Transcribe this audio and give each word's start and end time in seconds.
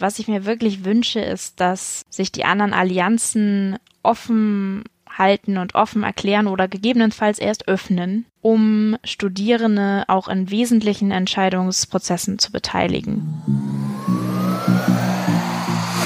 Was 0.00 0.18
ich 0.18 0.28
mir 0.28 0.46
wirklich 0.46 0.86
wünsche, 0.86 1.20
ist, 1.20 1.60
dass 1.60 2.06
sich 2.08 2.32
die 2.32 2.46
anderen 2.46 2.72
Allianzen 2.72 3.76
offen 4.02 4.84
halten 5.06 5.58
und 5.58 5.74
offen 5.74 6.04
erklären 6.04 6.46
oder 6.46 6.68
gegebenenfalls 6.68 7.38
erst 7.38 7.68
öffnen, 7.68 8.24
um 8.40 8.96
Studierende 9.04 10.04
auch 10.08 10.28
in 10.28 10.50
wesentlichen 10.50 11.10
Entscheidungsprozessen 11.10 12.38
zu 12.38 12.50
beteiligen. 12.50 13.42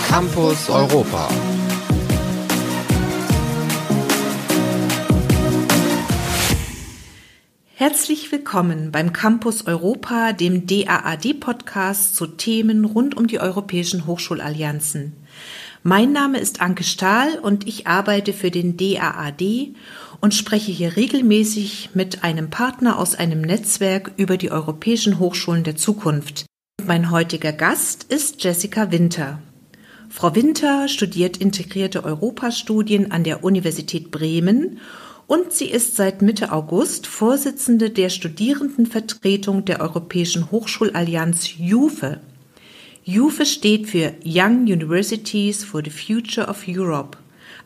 Campus 0.09 0.69
Europa. 0.69 1.29
Herzlich 7.77 8.30
willkommen 8.30 8.93
beim 8.93 9.12
Campus 9.12 9.66
Europa, 9.66 10.32
dem 10.32 10.64
DAAD-Podcast 10.64 12.14
zu 12.14 12.29
Themen 12.29 12.84
rund 12.84 13.16
um 13.16 13.27
die 13.27 13.41
europäischen 13.41 14.06
Hochschulallianzen. 14.06 15.14
Mein 15.82 16.12
Name 16.12 16.38
ist 16.38 16.60
Anke 16.60 16.84
Stahl 16.84 17.37
und 17.41 17.66
ich 17.66 17.88
arbeite 17.88 18.32
für 18.32 18.52
den 18.52 18.77
DAAD 18.77 19.74
und 20.20 20.34
spreche 20.34 20.70
hier 20.70 20.95
regelmäßig 20.95 21.91
mit 21.95 22.23
einem 22.23 22.48
Partner 22.48 22.96
aus 22.96 23.16
einem 23.16 23.41
Netzwerk 23.41 24.12
über 24.18 24.37
die 24.37 24.52
europäischen 24.52 25.18
Hochschulen 25.18 25.65
der 25.65 25.74
Zukunft. 25.74 26.46
Mein 26.87 27.10
heutiger 27.10 27.52
Gast 27.52 28.04
ist 28.04 28.45
Jessica 28.45 28.93
Winter. 28.93 29.41
Frau 30.09 30.37
Winter 30.37 30.87
studiert 30.87 31.38
integrierte 31.38 32.04
Europastudien 32.04 33.10
an 33.10 33.24
der 33.24 33.43
Universität 33.43 34.12
Bremen 34.12 34.79
sie 35.56 35.70
ist 35.70 35.96
seit 35.96 36.20
Mitte 36.20 36.52
August 36.52 37.06
Vorsitzende 37.06 37.91
der 37.91 38.09
Studierendenvertretung 38.09 39.65
der 39.65 39.80
Europäischen 39.80 40.51
Hochschulallianz 40.51 41.56
JUFE. 41.56 42.20
JUFE 43.05 43.46
steht 43.46 43.88
für 43.88 44.15
Young 44.24 44.62
Universities 44.62 45.65
for 45.65 45.82
the 45.84 45.91
Future 45.91 46.48
of 46.48 46.65
Europe, 46.66 47.18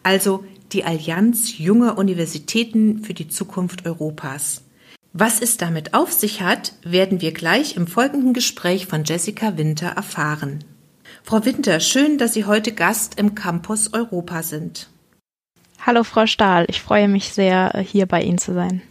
also 0.03 0.45
die 0.73 0.85
Allianz 0.85 1.59
junger 1.59 1.97
Universitäten 1.97 3.03
für 3.05 3.15
die 3.15 3.29
Zukunft 3.29 3.87
Europas. 3.87 4.63
Was 5.15 5.41
es 5.41 5.57
damit 5.57 5.95
auf 5.95 6.13
sich 6.13 6.43
hat, 6.43 6.75
werden 6.83 7.23
wir 7.23 7.33
gleich 7.33 7.77
im 7.77 7.87
folgenden 7.87 8.35
Gespräch 8.35 8.87
von 8.87 9.05
Jessica 9.05 9.57
Winter 9.57 9.89
erfahren. 9.89 10.63
Frau 11.23 11.45
Winter, 11.45 11.81
schön, 11.81 12.19
dass 12.19 12.35
Sie 12.35 12.45
heute 12.45 12.73
Gast 12.73 13.19
im 13.19 13.35
Campus 13.35 13.95
Europa 13.95 14.43
sind. 14.43 14.91
Hallo 15.89 16.05
Frau 16.05 16.27
Stahl, 16.27 16.67
ich 16.69 16.83
freue 16.83 17.09
mich 17.09 17.33
sehr, 17.33 17.73
hier 17.83 18.05
bei 18.05 18.21
Ihnen 18.21 18.37
zu 18.37 18.53
sein. 18.53 18.83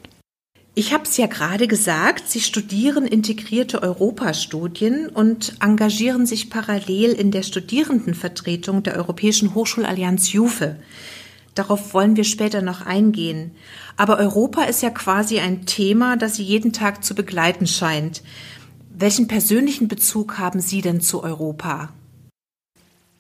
Ich 0.74 0.96
habe 0.96 1.04
es 1.04 1.16
ja 1.16 1.28
gerade 1.28 1.68
gesagt, 1.68 2.28
Sie 2.28 2.40
studieren 2.40 3.06
integrierte 3.06 3.84
Europastudien 3.84 5.08
und 5.08 5.58
engagieren 5.60 6.26
sich 6.26 6.50
parallel 6.50 7.12
in 7.12 7.30
der 7.30 7.44
Studierendenvertretung 7.44 8.82
der 8.82 8.96
Europäischen 8.96 9.54
Hochschulallianz 9.54 10.34
JUFE. 10.34 10.78
Darauf 11.54 11.94
wollen 11.94 12.16
wir 12.16 12.24
später 12.24 12.64
noch 12.64 12.84
eingehen. 12.84 13.52
Aber 13.96 14.18
Europa 14.18 14.64
ist 14.64 14.82
ja 14.82 14.90
quasi 14.90 15.40
ein 15.40 15.68
Thema, 15.68 16.18
das 16.18 16.38
Sie 16.38 16.44
jeden 16.44 16.74
Tag 16.74 17.04
zu 17.04 17.14
begleiten 17.14 17.68
scheint. 17.68 18.24
Welchen 18.90 19.28
persönlichen 19.28 19.88
Bezug 19.88 20.40
haben 20.40 20.62
Sie 20.62 20.82
denn 20.82 21.00
zu 21.00 21.24
Europa? 21.24 21.94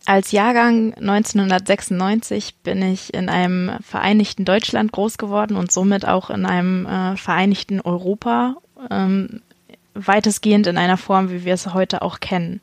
Als 0.08 0.32
Jahrgang 0.32 0.94
1996 0.94 2.56
bin 2.64 2.82
ich 2.82 3.14
in 3.14 3.28
einem 3.28 3.72
vereinigten 3.82 4.46
Deutschland 4.46 4.94
groß 4.94 5.18
geworden 5.18 5.58
und 5.58 5.70
somit 5.70 6.08
auch 6.08 6.30
in 6.30 6.46
einem 6.46 6.86
äh, 6.86 7.18
vereinigten 7.18 7.82
Europa, 7.82 8.56
ähm, 8.90 9.42
weitestgehend 9.96 10.66
in 10.68 10.78
einer 10.78 10.96
Form, 10.96 11.30
wie 11.30 11.44
wir 11.44 11.54
es 11.54 11.74
heute 11.74 12.04
auch 12.04 12.22
kennen. 12.22 12.62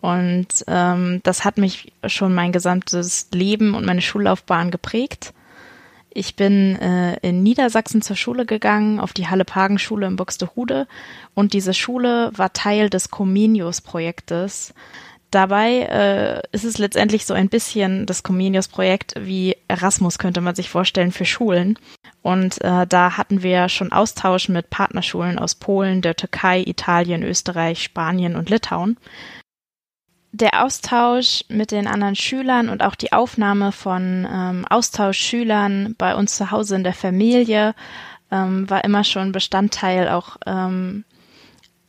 Und 0.00 0.64
ähm, 0.66 1.20
das 1.22 1.44
hat 1.44 1.58
mich 1.58 1.92
schon 2.06 2.34
mein 2.34 2.50
gesamtes 2.50 3.28
Leben 3.34 3.74
und 3.74 3.84
meine 3.84 4.00
Schullaufbahn 4.00 4.70
geprägt. 4.70 5.34
Ich 6.08 6.34
bin 6.34 6.76
äh, 6.76 7.16
in 7.16 7.42
Niedersachsen 7.42 8.00
zur 8.00 8.16
Schule 8.16 8.46
gegangen, 8.46 9.00
auf 9.00 9.12
die 9.12 9.28
Halle-Pagen-Schule 9.28 10.06
in 10.06 10.16
Buxtehude. 10.16 10.86
Und 11.34 11.52
diese 11.52 11.74
Schule 11.74 12.30
war 12.34 12.54
Teil 12.54 12.88
des 12.88 13.10
Comenius-Projektes. 13.10 14.72
Dabei 15.34 15.80
äh, 15.90 16.42
ist 16.52 16.62
es 16.62 16.78
letztendlich 16.78 17.26
so 17.26 17.34
ein 17.34 17.48
bisschen 17.48 18.06
das 18.06 18.22
Comenius-Projekt 18.22 19.14
wie 19.18 19.56
Erasmus, 19.66 20.18
könnte 20.18 20.40
man 20.40 20.54
sich 20.54 20.70
vorstellen, 20.70 21.10
für 21.10 21.24
Schulen. 21.24 21.76
Und 22.22 22.62
äh, 22.62 22.86
da 22.86 23.16
hatten 23.16 23.42
wir 23.42 23.68
schon 23.68 23.90
Austausch 23.90 24.48
mit 24.48 24.70
Partnerschulen 24.70 25.40
aus 25.40 25.56
Polen, 25.56 26.02
der 26.02 26.14
Türkei, 26.14 26.62
Italien, 26.64 27.24
Österreich, 27.24 27.82
Spanien 27.82 28.36
und 28.36 28.48
Litauen. 28.48 28.96
Der 30.30 30.64
Austausch 30.64 31.44
mit 31.48 31.72
den 31.72 31.88
anderen 31.88 32.14
Schülern 32.14 32.68
und 32.68 32.84
auch 32.84 32.94
die 32.94 33.12
Aufnahme 33.12 33.72
von 33.72 34.28
ähm, 34.30 34.64
Austauschschülern 34.70 35.96
bei 35.98 36.14
uns 36.14 36.36
zu 36.36 36.52
Hause 36.52 36.76
in 36.76 36.84
der 36.84 36.94
Familie 36.94 37.74
ähm, 38.30 38.70
war 38.70 38.84
immer 38.84 39.02
schon 39.02 39.32
Bestandteil 39.32 40.08
auch 40.10 40.36
ähm, 40.46 41.04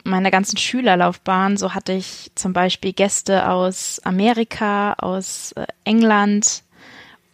meiner 0.06 0.32
ganzen 0.32 0.58
Schülerlaufbahn, 0.58 1.58
so 1.58 1.74
hatte 1.74 1.94
ich 1.94 2.32
zum 2.36 2.54
Beispiel 2.54 2.94
Gäste 2.94 3.50
aus 3.50 4.00
Amerika, 4.04 4.94
aus 4.94 5.52
äh, 5.54 5.66
England 5.84 6.64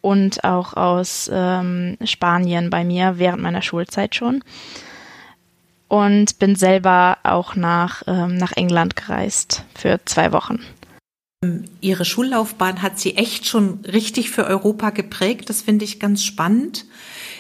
und 0.02 0.44
auch 0.44 0.74
aus 0.74 1.30
ähm, 1.32 1.98
Spanien 2.04 2.70
bei 2.70 2.84
mir 2.84 3.16
während 3.18 3.44
meiner 3.44 3.62
Schulzeit 3.62 4.16
schon. 4.16 4.44
Und 5.88 6.40
bin 6.40 6.56
selber 6.56 7.18
auch 7.24 7.56
nach, 7.56 8.04
ähm, 8.08 8.38
nach 8.38 8.54
England 8.54 8.96
gereist 8.96 9.66
für 9.76 10.00
zwei 10.06 10.32
Wochen. 10.32 10.62
Ihre 11.82 12.06
Schullaufbahn 12.06 12.82
hat 12.82 13.00
Sie 13.00 13.18
echt 13.18 13.48
schon 13.48 13.80
richtig 13.86 14.30
für 14.30 14.46
Europa 14.46 14.92
geprägt. 14.92 15.50
Das 15.50 15.62
finde 15.62 15.86
ich 15.86 16.00
ganz 16.00 16.24
spannend. 16.24 16.86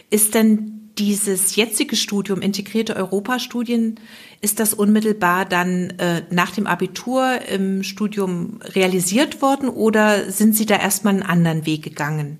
Ist 0.09 0.33
denn 0.33 0.80
dieses 0.97 1.55
jetzige 1.55 1.95
Studium, 1.95 2.41
integrierte 2.41 2.95
Europastudien, 2.95 3.99
ist 4.41 4.59
das 4.59 4.73
unmittelbar 4.73 5.45
dann 5.45 5.91
äh, 5.99 6.23
nach 6.29 6.51
dem 6.51 6.67
Abitur 6.67 7.41
im 7.49 7.83
Studium 7.83 8.59
realisiert 8.63 9.41
worden 9.41 9.69
oder 9.69 10.31
sind 10.31 10.55
Sie 10.55 10.65
da 10.65 10.75
erstmal 10.75 11.13
einen 11.13 11.23
anderen 11.23 11.65
Weg 11.65 11.83
gegangen? 11.83 12.39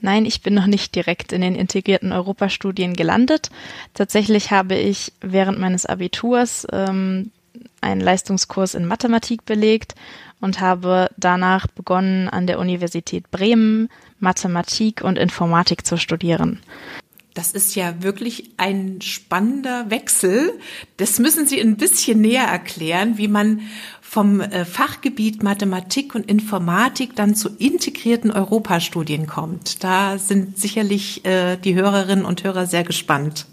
Nein, 0.00 0.26
ich 0.26 0.42
bin 0.42 0.54
noch 0.54 0.66
nicht 0.66 0.94
direkt 0.94 1.32
in 1.32 1.40
den 1.40 1.56
integrierten 1.56 2.12
Europastudien 2.12 2.94
gelandet. 2.94 3.50
Tatsächlich 3.94 4.52
habe 4.52 4.76
ich 4.76 5.12
während 5.20 5.58
meines 5.58 5.86
Abiturs 5.86 6.66
ähm, 6.70 7.32
einen 7.80 8.00
Leistungskurs 8.00 8.74
in 8.74 8.86
Mathematik 8.86 9.44
belegt 9.44 9.94
und 10.40 10.60
habe 10.60 11.08
danach 11.16 11.66
begonnen, 11.66 12.28
an 12.28 12.46
der 12.46 12.60
Universität 12.60 13.30
Bremen 13.30 13.88
Mathematik 14.20 15.02
und 15.02 15.18
Informatik 15.18 15.86
zu 15.86 15.96
studieren. 15.96 16.60
Das 17.38 17.52
ist 17.52 17.76
ja 17.76 18.02
wirklich 18.02 18.50
ein 18.56 19.00
spannender 19.00 19.90
Wechsel. 19.90 20.58
Das 20.96 21.20
müssen 21.20 21.46
Sie 21.46 21.60
ein 21.60 21.76
bisschen 21.76 22.20
näher 22.20 22.42
erklären, 22.42 23.16
wie 23.16 23.28
man 23.28 23.60
vom 24.00 24.40
äh, 24.40 24.64
Fachgebiet 24.64 25.44
Mathematik 25.44 26.16
und 26.16 26.28
Informatik 26.28 27.14
dann 27.14 27.36
zu 27.36 27.50
integrierten 27.50 28.32
Europastudien 28.32 29.28
kommt. 29.28 29.84
Da 29.84 30.18
sind 30.18 30.58
sicherlich 30.58 31.24
äh, 31.26 31.56
die 31.58 31.76
Hörerinnen 31.76 32.24
und 32.24 32.42
Hörer 32.42 32.66
sehr 32.66 32.82
gespannt. 32.82 33.46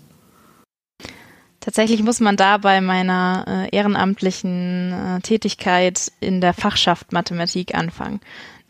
Tatsächlich 1.60 2.02
muss 2.02 2.20
man 2.20 2.38
da 2.38 2.58
bei 2.58 2.82
meiner 2.82 3.46
äh, 3.48 3.76
ehrenamtlichen 3.76 5.20
Tätigkeit 5.22 6.12
in 6.22 6.42
der 6.42 6.54
Fachschaft 6.54 7.12
Mathematik 7.12 7.76
anfangen. 7.76 8.20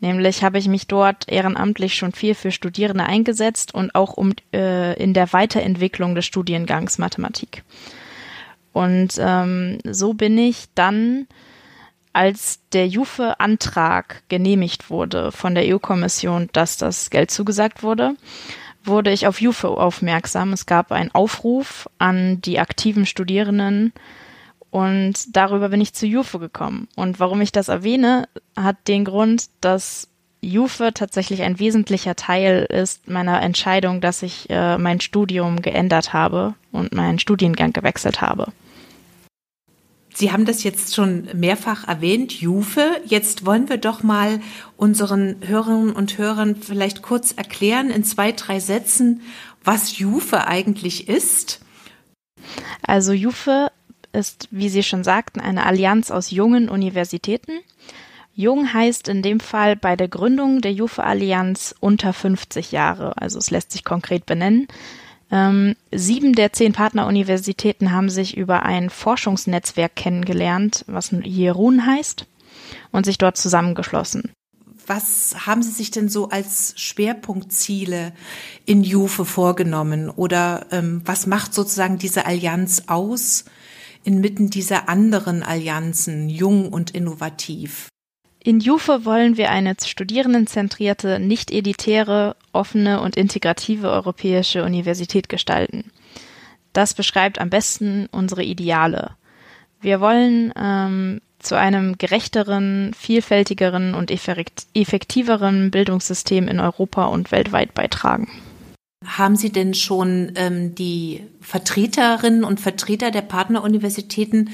Nämlich 0.00 0.44
habe 0.44 0.58
ich 0.58 0.68
mich 0.68 0.86
dort 0.86 1.28
ehrenamtlich 1.28 1.94
schon 1.94 2.12
viel 2.12 2.34
für 2.34 2.50
Studierende 2.50 3.04
eingesetzt 3.04 3.72
und 3.74 3.94
auch 3.94 4.14
um 4.14 4.32
äh, 4.52 4.94
in 5.02 5.14
der 5.14 5.32
Weiterentwicklung 5.32 6.14
des 6.14 6.26
Studiengangs 6.26 6.98
Mathematik. 6.98 7.62
Und 8.72 9.14
ähm, 9.18 9.78
so 9.84 10.12
bin 10.12 10.36
ich 10.36 10.66
dann, 10.74 11.26
als 12.12 12.60
der 12.72 12.88
Jufe-Antrag 12.88 14.22
genehmigt 14.28 14.90
wurde 14.90 15.32
von 15.32 15.54
der 15.54 15.64
EU-Kommission, 15.66 16.50
dass 16.52 16.76
das 16.76 17.08
Geld 17.08 17.30
zugesagt 17.30 17.82
wurde, 17.82 18.16
wurde 18.84 19.12
ich 19.12 19.26
auf 19.26 19.40
UFO 19.40 19.74
aufmerksam. 19.74 20.52
Es 20.52 20.66
gab 20.66 20.92
einen 20.92 21.14
Aufruf 21.14 21.88
an 21.98 22.40
die 22.42 22.58
aktiven 22.58 23.06
Studierenden 23.06 23.92
und 24.76 25.34
darüber 25.34 25.70
bin 25.70 25.80
ich 25.80 25.94
zu 25.94 26.04
UFO 26.04 26.38
gekommen. 26.38 26.86
Und 26.96 27.18
warum 27.18 27.40
ich 27.40 27.50
das 27.50 27.68
erwähne, 27.68 28.28
hat 28.58 28.76
den 28.88 29.06
Grund, 29.06 29.46
dass 29.62 30.08
UFO 30.44 30.90
tatsächlich 30.90 31.40
ein 31.40 31.58
wesentlicher 31.58 32.14
Teil 32.14 32.66
ist 32.68 33.08
meiner 33.08 33.40
Entscheidung, 33.40 34.02
dass 34.02 34.22
ich 34.22 34.50
äh, 34.50 34.76
mein 34.76 35.00
Studium 35.00 35.62
geändert 35.62 36.12
habe 36.12 36.56
und 36.72 36.92
meinen 36.92 37.18
Studiengang 37.18 37.72
gewechselt 37.72 38.20
habe. 38.20 38.52
Sie 40.12 40.30
haben 40.30 40.44
das 40.44 40.62
jetzt 40.62 40.94
schon 40.94 41.26
mehrfach 41.32 41.88
erwähnt, 41.88 42.38
Jufe. 42.38 43.00
Jetzt 43.06 43.46
wollen 43.46 43.70
wir 43.70 43.78
doch 43.78 44.02
mal 44.02 44.40
unseren 44.76 45.36
Hörerinnen 45.40 45.92
und 45.92 46.18
Hörern 46.18 46.54
vielleicht 46.54 47.00
kurz 47.00 47.32
erklären 47.32 47.88
in 47.88 48.04
zwei, 48.04 48.30
drei 48.32 48.60
Sätzen, 48.60 49.22
was 49.64 49.96
Jufe 49.96 50.46
eigentlich 50.46 51.08
ist. 51.08 51.60
Also 52.82 53.14
Jufe 53.14 53.70
ist, 54.16 54.48
wie 54.50 54.68
Sie 54.68 54.82
schon 54.82 55.04
sagten, 55.04 55.40
eine 55.40 55.66
Allianz 55.66 56.10
aus 56.10 56.30
jungen 56.30 56.68
Universitäten. 56.68 57.52
Jung 58.34 58.72
heißt 58.72 59.08
in 59.08 59.22
dem 59.22 59.40
Fall 59.40 59.76
bei 59.76 59.96
der 59.96 60.08
Gründung 60.08 60.60
der 60.60 60.72
Juve-Allianz 60.72 61.74
unter 61.80 62.12
50 62.12 62.72
Jahre, 62.72 63.16
also 63.16 63.38
es 63.38 63.50
lässt 63.50 63.72
sich 63.72 63.84
konkret 63.84 64.26
benennen. 64.26 64.68
Ähm, 65.30 65.74
sieben 65.92 66.34
der 66.34 66.52
zehn 66.52 66.72
Partneruniversitäten 66.72 67.92
haben 67.92 68.10
sich 68.10 68.36
über 68.36 68.62
ein 68.62 68.90
Forschungsnetzwerk 68.90 69.96
kennengelernt, 69.96 70.84
was 70.86 71.10
Jerun 71.22 71.86
heißt, 71.86 72.26
und 72.92 73.06
sich 73.06 73.18
dort 73.18 73.36
zusammengeschlossen. 73.36 74.32
Was 74.86 75.46
haben 75.46 75.62
Sie 75.64 75.72
sich 75.72 75.90
denn 75.90 76.08
so 76.08 76.28
als 76.28 76.74
Schwerpunktziele 76.76 78.12
in 78.66 78.84
Juve 78.84 79.24
vorgenommen? 79.24 80.10
Oder 80.10 80.66
ähm, 80.70 81.02
was 81.04 81.26
macht 81.26 81.54
sozusagen 81.54 81.98
diese 81.98 82.24
Allianz 82.24 82.84
aus 82.86 83.46
inmitten 84.06 84.50
dieser 84.50 84.88
anderen 84.88 85.42
Allianzen, 85.42 86.28
jung 86.28 86.72
und 86.72 86.92
innovativ? 86.92 87.88
In 88.38 88.60
Juve 88.60 89.04
wollen 89.04 89.36
wir 89.36 89.50
eine 89.50 89.74
studierendenzentrierte, 89.84 91.18
nicht 91.18 91.50
elitäre, 91.50 92.36
offene 92.52 93.00
und 93.00 93.16
integrative 93.16 93.90
europäische 93.90 94.62
Universität 94.62 95.28
gestalten. 95.28 95.90
Das 96.72 96.94
beschreibt 96.94 97.40
am 97.40 97.50
besten 97.50 98.06
unsere 98.12 98.44
Ideale. 98.44 99.16
Wir 99.80 100.00
wollen 100.00 100.52
ähm, 100.56 101.20
zu 101.40 101.56
einem 101.56 101.98
gerechteren, 101.98 102.92
vielfältigeren 102.94 103.94
und 103.94 104.10
effektiveren 104.12 105.70
Bildungssystem 105.70 106.46
in 106.46 106.60
Europa 106.60 107.06
und 107.06 107.32
weltweit 107.32 107.74
beitragen. 107.74 108.28
Haben 109.04 109.36
Sie 109.36 109.50
denn 109.50 109.74
schon 109.74 110.32
ähm, 110.36 110.74
die 110.74 111.22
Vertreterinnen 111.40 112.44
und 112.44 112.60
Vertreter 112.60 113.10
der 113.10 113.22
Partneruniversitäten 113.22 114.50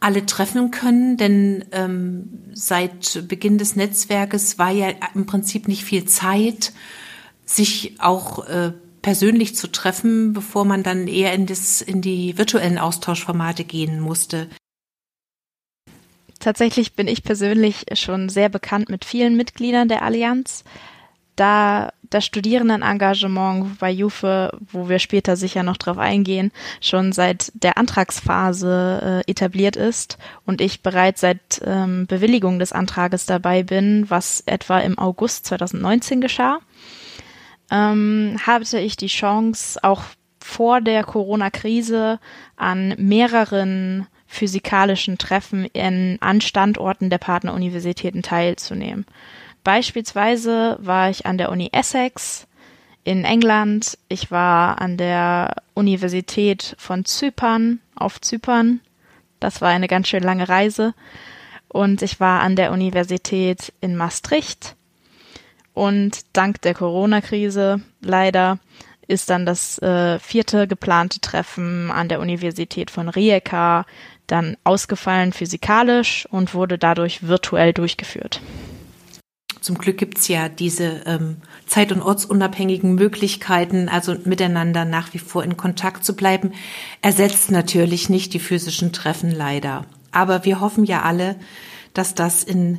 alle 0.00 0.26
treffen 0.26 0.70
können, 0.70 1.16
denn 1.16 1.64
ähm, 1.72 2.28
seit 2.52 3.26
Beginn 3.26 3.58
des 3.58 3.76
Netzwerkes 3.76 4.58
war 4.58 4.70
ja 4.70 4.92
im 5.14 5.26
Prinzip 5.26 5.66
nicht 5.66 5.84
viel 5.84 6.04
Zeit, 6.04 6.72
sich 7.44 7.96
auch 7.98 8.46
äh, 8.46 8.72
persönlich 9.02 9.56
zu 9.56 9.72
treffen, 9.72 10.34
bevor 10.34 10.64
man 10.64 10.82
dann 10.82 11.08
eher 11.08 11.32
in, 11.32 11.46
das, 11.46 11.80
in 11.80 12.02
die 12.02 12.36
virtuellen 12.36 12.78
Austauschformate 12.78 13.64
gehen 13.64 14.00
musste. 14.00 14.48
Tatsächlich 16.38 16.94
bin 16.94 17.08
ich 17.08 17.24
persönlich 17.24 17.86
schon 17.94 18.28
sehr 18.28 18.48
bekannt 18.48 18.90
mit 18.90 19.04
vielen 19.04 19.36
Mitgliedern 19.36 19.88
der 19.88 20.02
Allianz 20.02 20.62
da 21.38 21.90
das 22.10 22.24
Studierendenengagement 22.24 23.78
bei 23.78 23.90
Jufe, 23.90 24.50
wo 24.72 24.88
wir 24.88 24.98
später 24.98 25.36
sicher 25.36 25.62
noch 25.62 25.76
drauf 25.76 25.98
eingehen, 25.98 26.52
schon 26.80 27.12
seit 27.12 27.52
der 27.54 27.76
Antragsphase 27.76 29.24
äh, 29.26 29.30
etabliert 29.30 29.76
ist 29.76 30.18
und 30.46 30.60
ich 30.60 30.82
bereits 30.82 31.20
seit 31.20 31.60
ähm, 31.64 32.06
Bewilligung 32.06 32.58
des 32.58 32.72
Antrages 32.72 33.26
dabei 33.26 33.62
bin, 33.62 34.08
was 34.08 34.42
etwa 34.46 34.78
im 34.78 34.98
August 34.98 35.46
2019 35.46 36.20
geschah, 36.20 36.60
ähm, 37.70 38.36
hatte 38.46 38.78
ich 38.78 38.96
die 38.96 39.08
Chance, 39.08 39.78
auch 39.82 40.02
vor 40.40 40.80
der 40.80 41.04
Corona-Krise 41.04 42.20
an 42.56 42.94
mehreren 42.96 44.06
physikalischen 44.26 45.18
Treffen 45.18 45.64
in, 45.66 46.18
an 46.20 46.40
Standorten 46.40 47.10
der 47.10 47.18
Partneruniversitäten 47.18 48.22
teilzunehmen. 48.22 49.04
Beispielsweise 49.68 50.78
war 50.80 51.10
ich 51.10 51.26
an 51.26 51.36
der 51.36 51.52
Uni 51.52 51.68
Essex 51.72 52.46
in 53.04 53.26
England, 53.26 53.98
ich 54.08 54.30
war 54.30 54.80
an 54.80 54.96
der 54.96 55.56
Universität 55.74 56.74
von 56.78 57.04
Zypern 57.04 57.78
auf 57.94 58.18
Zypern, 58.18 58.80
das 59.40 59.60
war 59.60 59.68
eine 59.68 59.86
ganz 59.86 60.08
schön 60.08 60.22
lange 60.22 60.48
Reise, 60.48 60.94
und 61.68 62.00
ich 62.00 62.18
war 62.18 62.40
an 62.40 62.56
der 62.56 62.72
Universität 62.72 63.74
in 63.82 63.94
Maastricht. 63.94 64.74
Und 65.74 66.20
dank 66.32 66.62
der 66.62 66.72
Corona-Krise 66.72 67.82
leider 68.00 68.60
ist 69.06 69.28
dann 69.28 69.44
das 69.44 69.78
äh, 69.82 70.18
vierte 70.18 70.66
geplante 70.66 71.20
Treffen 71.20 71.90
an 71.90 72.08
der 72.08 72.20
Universität 72.20 72.90
von 72.90 73.10
Rijeka 73.10 73.84
dann 74.28 74.56
ausgefallen 74.64 75.34
physikalisch 75.34 76.26
und 76.30 76.54
wurde 76.54 76.78
dadurch 76.78 77.28
virtuell 77.28 77.74
durchgeführt. 77.74 78.40
Zum 79.60 79.78
Glück 79.78 79.98
gibt's 79.98 80.28
ja 80.28 80.48
diese 80.48 81.02
ähm, 81.06 81.36
zeit- 81.66 81.92
und 81.92 82.02
ortsunabhängigen 82.02 82.94
Möglichkeiten, 82.94 83.88
also 83.88 84.16
miteinander 84.24 84.84
nach 84.84 85.12
wie 85.14 85.18
vor 85.18 85.42
in 85.42 85.56
Kontakt 85.56 86.04
zu 86.04 86.14
bleiben, 86.14 86.52
ersetzt 87.02 87.50
natürlich 87.50 88.08
nicht 88.08 88.34
die 88.34 88.38
physischen 88.38 88.92
Treffen 88.92 89.30
leider. 89.30 89.84
Aber 90.12 90.44
wir 90.44 90.60
hoffen 90.60 90.84
ja 90.84 91.02
alle, 91.02 91.36
dass 91.94 92.14
das 92.14 92.44
in 92.44 92.78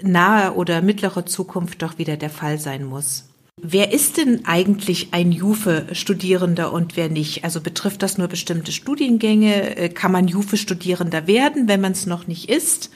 naher 0.00 0.56
oder 0.56 0.82
mittlerer 0.82 1.26
Zukunft 1.26 1.82
doch 1.82 1.98
wieder 1.98 2.16
der 2.16 2.30
Fall 2.30 2.58
sein 2.58 2.84
muss. 2.84 3.24
Wer 3.58 3.92
ist 3.94 4.18
denn 4.18 4.44
eigentlich 4.44 5.08
ein 5.12 5.32
Juve-Studierender 5.32 6.74
und 6.74 6.94
wer 6.96 7.08
nicht? 7.08 7.42
Also 7.42 7.62
betrifft 7.62 8.02
das 8.02 8.18
nur 8.18 8.28
bestimmte 8.28 8.70
Studiengänge? 8.70 9.76
Äh, 9.76 9.88
kann 9.88 10.12
man 10.12 10.28
Juve-Studierender 10.28 11.26
werden, 11.26 11.66
wenn 11.66 11.80
man 11.80 11.92
es 11.92 12.04
noch 12.04 12.26
nicht 12.26 12.50
ist? 12.50 12.90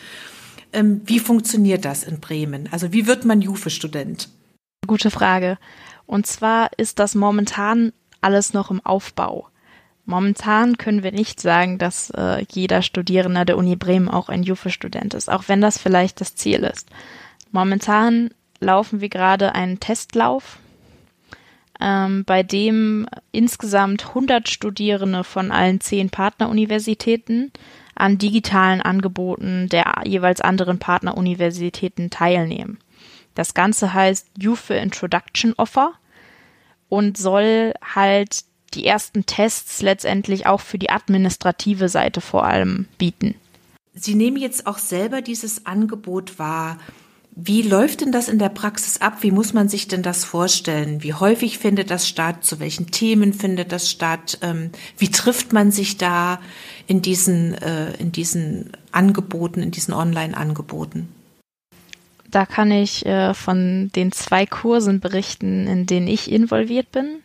Ähm, 0.73 1.03
wie 1.05 1.19
funktioniert 1.19 1.85
das 1.85 2.05
in 2.05 2.21
Bremen? 2.21 2.69
Also 2.71 2.93
wie 2.93 3.07
wird 3.07 3.25
man 3.25 3.41
Juve-Student? 3.41 4.29
Gute 4.87 5.11
Frage. 5.11 5.59
Und 6.07 6.27
zwar 6.27 6.71
ist 6.77 6.99
das 6.99 7.15
momentan 7.15 7.93
alles 8.21 8.53
noch 8.53 8.71
im 8.71 8.85
Aufbau. 8.85 9.49
Momentan 10.05 10.77
können 10.77 11.03
wir 11.03 11.13
nicht 11.13 11.41
sagen, 11.41 11.79
dass 11.79 12.11
äh, 12.11 12.45
jeder 12.51 12.83
Studierende 12.83 13.45
der 13.45 13.57
Uni 13.57 13.77
Bremen 13.77 14.09
auch 14.09 14.29
ein 14.29 14.43
Juve-Student 14.43 15.15
ist, 15.15 15.31
auch 15.31 15.45
wenn 15.47 15.61
das 15.61 15.79
vielleicht 15.79 16.21
das 16.21 16.35
Ziel 16.35 16.61
ist. 16.61 16.89
Momentan 17.53 18.31
laufen 18.61 19.01
wir 19.01 19.09
gerade 19.09 19.55
einen 19.55 19.79
Testlauf, 19.79 20.59
ähm, 21.81 22.25
bei 22.25 22.43
dem 22.43 23.07
insgesamt 23.33 24.09
100 24.09 24.49
Studierende 24.49 25.25
von 25.25 25.51
allen 25.51 25.81
zehn 25.81 26.11
Partneruniversitäten 26.11 27.53
an 28.01 28.19
digitalen 28.19 28.81
Angeboten 28.81 29.69
der 29.69 30.03
jeweils 30.05 30.41
anderen 30.41 30.79
Partneruniversitäten 30.79 32.11
teilnehmen. 32.11 32.79
Das 33.35 33.55
Ganze 33.55 33.95
heißt 33.95 34.29
for 34.55 34.77
Introduction 34.77 35.55
Offer 35.57 35.93
und 36.89 37.17
soll 37.17 37.75
halt 37.83 38.45
die 38.75 38.87
ersten 38.87 39.27
Tests 39.27 39.83
letztendlich 39.83 40.47
auch 40.47 40.61
für 40.61 40.79
die 40.79 40.91
administrative 40.91 41.89
Seite 41.89 42.21
vor 42.21 42.45
allem 42.45 42.87
bieten. 42.99 43.35
Sie 43.95 44.15
nehmen 44.15 44.37
jetzt 44.37 44.67
auch 44.67 44.79
selber 44.79 45.23
dieses 45.23 45.67
Angebot 45.67 46.39
wahr. 46.39 46.79
Wie 47.37 47.63
läuft 47.63 48.01
denn 48.01 48.13
das 48.13 48.29
in 48.29 48.39
der 48.39 48.49
Praxis 48.49 49.01
ab? 49.01 49.19
Wie 49.21 49.31
muss 49.31 49.53
man 49.53 49.69
sich 49.69 49.89
denn 49.89 50.03
das 50.03 50.25
vorstellen? 50.25 51.03
Wie 51.03 51.15
häufig 51.15 51.59
findet 51.59 51.91
das 51.91 52.09
statt? 52.09 52.45
Zu 52.45 52.59
welchen 52.61 52.91
Themen 52.91 53.33
findet 53.33 53.73
das 53.73 53.89
statt? 53.89 54.39
Ähm, 54.43 54.71
wie 54.99 55.11
trifft 55.11 55.53
man 55.53 55.71
sich 55.71 55.97
da 55.97 56.41
in 56.87 57.03
diesen, 57.03 57.55
äh, 57.55 57.93
in 57.95 58.11
diesen 58.13 58.73
Angeboten, 58.91 59.63
in 59.63 59.71
diesen 59.71 59.95
Online-Angeboten? 59.95 61.09
Da 62.31 62.47
kann 62.47 62.71
ich 62.71 63.07
äh, 63.07 63.33
von 63.35 63.91
den 63.95 64.13
zwei 64.13 64.45
Kursen 64.47 65.01
berichten, 65.01 65.67
in 65.67 65.87
denen 65.87 66.09
ich 66.09 66.31
involviert 66.31 66.93
bin. 66.93 67.21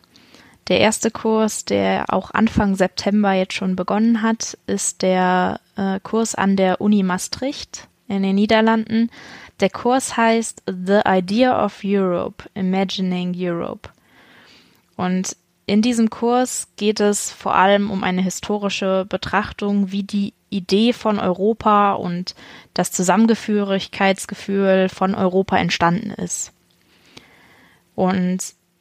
Der 0.68 0.80
erste 0.80 1.10
Kurs, 1.10 1.64
der 1.64 2.06
auch 2.08 2.32
Anfang 2.32 2.74
September 2.74 3.32
jetzt 3.32 3.54
schon 3.54 3.76
begonnen 3.76 4.22
hat, 4.22 4.58
ist 4.66 5.02
der 5.02 5.60
äh, 5.76 6.00
Kurs 6.00 6.34
an 6.34 6.56
der 6.56 6.80
Uni 6.80 7.02
Maastricht 7.02 7.86
in 8.08 8.22
den 8.22 8.34
Niederlanden. 8.34 9.10
Der 9.60 9.70
Kurs 9.70 10.16
heißt 10.16 10.62
The 10.66 11.00
Idea 11.06 11.64
of 11.64 11.80
Europe, 11.82 12.44
Imagining 12.54 13.34
Europe. 13.36 13.88
Und 14.96 15.36
in 15.66 15.82
diesem 15.82 16.10
Kurs 16.10 16.68
geht 16.76 17.00
es 17.00 17.30
vor 17.30 17.54
allem 17.54 17.90
um 17.90 18.04
eine 18.04 18.22
historische 18.22 19.06
Betrachtung, 19.08 19.90
wie 19.90 20.02
die 20.02 20.34
Idee 20.50 20.92
von 20.92 21.18
Europa 21.18 21.94
und 21.94 22.34
das 22.72 22.92
Zusammengehörigkeitsgefühl 22.92 24.88
von 24.88 25.14
Europa 25.14 25.56
entstanden 25.56 26.10
ist. 26.10 26.52
Und 27.94 28.38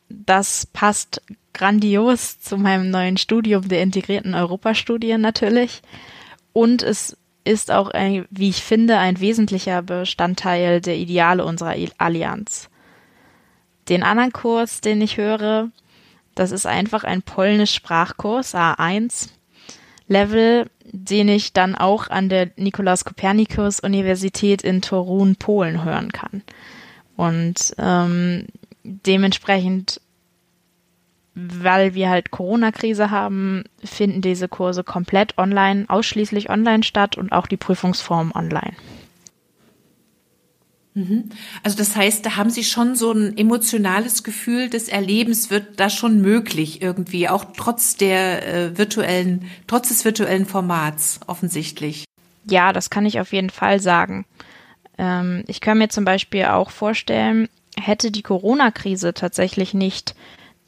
das 0.09 0.67
passt 0.67 1.21
grandios 1.53 2.39
zu 2.39 2.57
meinem 2.57 2.91
neuen 2.91 3.17
Studium 3.17 3.67
der 3.67 3.81
integrierten 3.81 4.35
Europastudien 4.35 5.21
natürlich. 5.21 5.81
Und 6.53 6.83
es 6.83 7.17
ist 7.45 7.71
auch, 7.71 7.89
ein, 7.89 8.25
wie 8.29 8.49
ich 8.49 8.63
finde, 8.63 8.97
ein 8.97 9.19
wesentlicher 9.19 9.81
Bestandteil 9.81 10.81
der 10.81 10.97
Ideale 10.97 11.45
unserer 11.45 11.75
Allianz. 11.97 12.69
Den 13.87 14.03
anderen 14.03 14.33
Kurs, 14.33 14.81
den 14.81 15.01
ich 15.01 15.17
höre, 15.17 15.69
das 16.33 16.51
ist 16.51 16.65
einfach 16.65 17.03
ein 17.03 17.21
Polnisch-Sprachkurs 17.21 18.55
A1 18.55 19.29
Level, 20.07 20.69
den 20.83 21.29
ich 21.29 21.53
dann 21.53 21.75
auch 21.75 22.09
an 22.09 22.29
der 22.29 22.51
Nikolaus 22.57 23.05
Kopernikus 23.05 23.79
Universität 23.79 24.61
in 24.61 24.81
Torun, 24.81 25.35
Polen 25.35 25.83
hören 25.83 26.11
kann. 26.11 26.43
Und 27.15 27.73
ähm, 27.77 28.47
dementsprechend 28.83 30.01
weil 31.35 31.93
wir 31.93 32.09
halt 32.09 32.31
Corona-Krise 32.31 33.11
haben, 33.11 33.65
finden 33.83 34.21
diese 34.21 34.47
Kurse 34.47 34.83
komplett 34.83 35.37
online, 35.37 35.85
ausschließlich 35.87 36.49
online 36.49 36.83
statt 36.83 37.17
und 37.17 37.31
auch 37.31 37.45
die 37.45 37.57
Prüfungsform 37.57 38.31
online. 38.33 38.73
Mhm. 40.93 41.29
Also 41.61 41.77
das 41.77 41.93
heißt, 41.95 42.25
da 42.25 42.37
haben 42.37 42.49
Sie 42.49 42.63
schon 42.63 42.95
so 42.95 43.11
ein 43.11 43.37
emotionales 43.37 44.23
Gefühl 44.23 44.69
des 44.69 44.87
Erlebens 44.87 45.49
wird 45.49 45.77
da 45.77 45.89
schon 45.89 46.21
möglich 46.21 46.81
irgendwie, 46.81 47.27
auch 47.27 47.43
trotz 47.55 47.97
der 47.97 48.47
äh, 48.47 48.77
virtuellen, 48.77 49.51
trotz 49.67 49.89
des 49.89 50.05
virtuellen 50.05 50.45
Formats 50.45 51.19
offensichtlich. 51.27 52.05
Ja, 52.49 52.71
das 52.71 52.89
kann 52.89 53.05
ich 53.05 53.19
auf 53.19 53.33
jeden 53.33 53.49
Fall 53.49 53.81
sagen. 53.81 54.25
Ähm, 54.97 55.43
ich 55.47 55.59
kann 55.59 55.79
mir 55.79 55.89
zum 55.89 56.05
Beispiel 56.05 56.45
auch 56.45 56.69
vorstellen, 56.69 57.49
hätte 57.77 58.09
die 58.09 58.21
Corona-Krise 58.21 59.13
tatsächlich 59.13 59.73
nicht 59.73 60.15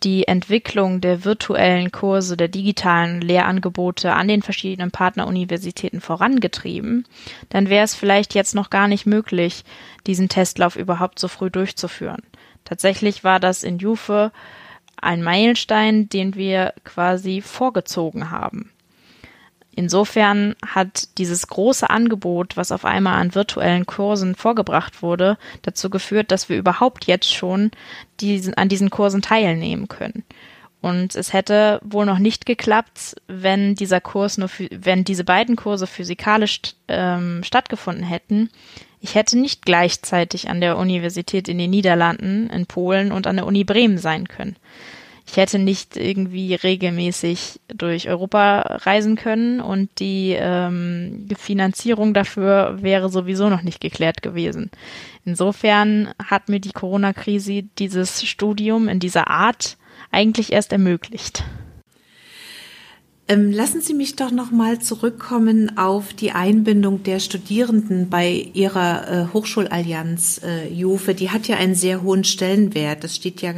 die 0.04 0.28
Entwicklung 0.28 1.02
der 1.02 1.26
virtuellen 1.26 1.92
Kurse, 1.92 2.38
der 2.38 2.48
digitalen 2.48 3.22
Lehrangebote 3.22 4.14
an 4.14 4.28
den 4.28 4.42
verschiedenen 4.42 4.92
Partneruniversitäten 4.92 6.02
vorangetrieben, 6.02 7.06
dann 7.50 7.70
wäre 7.70 7.84
es 7.84 7.96
vielleicht 7.96 8.36
jetzt 8.36 8.54
noch 8.54 8.70
gar 8.70 8.88
nicht 8.88 9.06
möglich, 9.06 9.64
diesen 10.06 10.30
Testlauf 10.30 10.76
überhaupt 10.76 11.18
so 11.18 11.28
früh 11.28 11.50
durchzuführen. 11.50 12.22
Tatsächlich 12.64 13.24
war 13.24 13.40
das 13.40 13.64
in 13.64 13.80
Juve 13.80 14.32
ein 15.02 15.24
Meilenstein, 15.24 16.10
den 16.10 16.36
wir 16.36 16.74
quasi 16.84 17.42
vorgezogen 17.42 18.30
haben. 18.30 18.72
Insofern 19.78 20.56
hat 20.66 21.08
dieses 21.20 21.46
große 21.46 21.88
Angebot, 21.88 22.58
was 22.58 22.72
auf 22.72 22.84
einmal 22.84 23.22
an 23.22 23.36
virtuellen 23.36 23.86
Kursen 23.86 24.34
vorgebracht 24.34 25.04
wurde, 25.04 25.38
dazu 25.62 25.92
geführt, 25.92 26.32
dass 26.32 26.50
wir 26.50 26.58
überhaupt 26.58 27.06
jetzt 27.06 27.32
schon 27.32 27.70
diesen, 28.20 28.56
an 28.56 28.70
diesen 28.70 28.90
Kursen 28.90 29.22
teilnehmen 29.22 29.88
können. 29.88 30.24
Und 30.82 31.16
es 31.16 31.32
hätte 31.32 31.80
wohl 31.84 32.08
noch 32.08 32.18
nicht 32.18 32.48
geklappt, 32.48 33.18
wenn 33.28 33.76
dieser 33.76 34.02
Kurs 34.02 34.40
nur, 34.40 34.50
wenn 34.72 35.04
diese 35.04 35.24
beiden 35.24 35.56
Kurse 35.56 35.86
physikalisch 35.86 36.60
ähm, 36.88 37.44
stattgefunden 37.44 38.04
hätten. 38.04 38.50
Ich 39.00 39.14
hätte 39.14 39.38
nicht 39.38 39.64
gleichzeitig 39.64 40.50
an 40.50 40.60
der 40.60 40.80
Universität 40.80 41.48
in 41.48 41.60
den 41.60 41.70
Niederlanden, 41.70 42.50
in 42.50 42.66
Polen 42.66 43.12
und 43.12 43.28
an 43.28 43.36
der 43.36 43.46
Uni 43.46 43.64
Bremen 43.64 44.00
sein 44.00 44.28
können 44.28 44.56
ich 45.30 45.36
hätte 45.36 45.60
nicht 45.60 45.98
irgendwie 45.98 46.56
regelmäßig 46.56 47.60
durch 47.68 48.10
Europa 48.10 48.62
reisen 48.62 49.18
können 49.18 49.60
und 49.60 49.90
die 50.00 50.36
ähm, 50.40 51.28
Finanzierung 51.38 52.14
dafür 52.14 52.78
wäre 52.82 53.10
sowieso 53.10 53.50
noch 53.50 53.62
nicht 53.62 53.82
geklärt 53.82 54.22
gewesen. 54.22 54.72
Insofern 55.26 56.14
hat 56.24 56.48
mir 56.48 56.62
die 56.62 56.72
Corona-Krise 56.72 57.64
dieses 57.78 58.26
Studium 58.26 58.88
in 58.88 59.00
dieser 59.00 59.28
Art 59.28 59.78
eigentlich 60.12 60.54
erst 60.54 60.72
ermöglicht. 60.72 61.44
Ähm, 63.30 63.52
lassen 63.52 63.82
Sie 63.82 63.94
mich 63.94 64.16
doch 64.16 64.32
noch 64.32 64.52
mal 64.52 64.80
zurückkommen 64.80 65.78
auf 65.78 66.14
die 66.14 66.32
Einbindung 66.32 67.04
der 67.04 67.20
Studierenden 67.20 68.10
bei 68.10 68.50
Ihrer 68.54 69.08
äh, 69.10 69.34
Hochschulallianz 69.34 70.42
äh, 70.46 70.72
Juve. 70.74 71.14
Die 71.14 71.30
hat 71.30 71.48
ja 71.50 71.58
einen 71.58 71.76
sehr 71.76 72.04
hohen 72.04 72.24
Stellenwert. 72.24 73.04
Das 73.04 73.18
steht 73.18 73.42
ja 73.42 73.54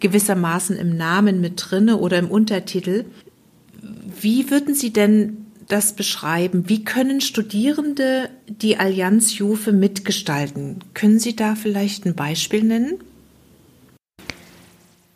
gewissermaßen 0.00 0.76
im 0.76 0.96
Namen 0.96 1.40
mit 1.40 1.64
drinne 1.64 1.98
oder 1.98 2.18
im 2.18 2.28
Untertitel. 2.28 3.04
Wie 4.20 4.50
würden 4.50 4.74
Sie 4.74 4.92
denn 4.92 5.46
das 5.68 5.94
beschreiben? 5.94 6.68
Wie 6.68 6.82
können 6.82 7.20
Studierende 7.20 8.30
die 8.48 8.78
Allianz 8.78 9.38
Juve 9.38 9.72
mitgestalten? 9.72 10.80
Können 10.92 11.20
Sie 11.20 11.36
da 11.36 11.54
vielleicht 11.54 12.04
ein 12.04 12.16
Beispiel 12.16 12.64
nennen? 12.64 12.98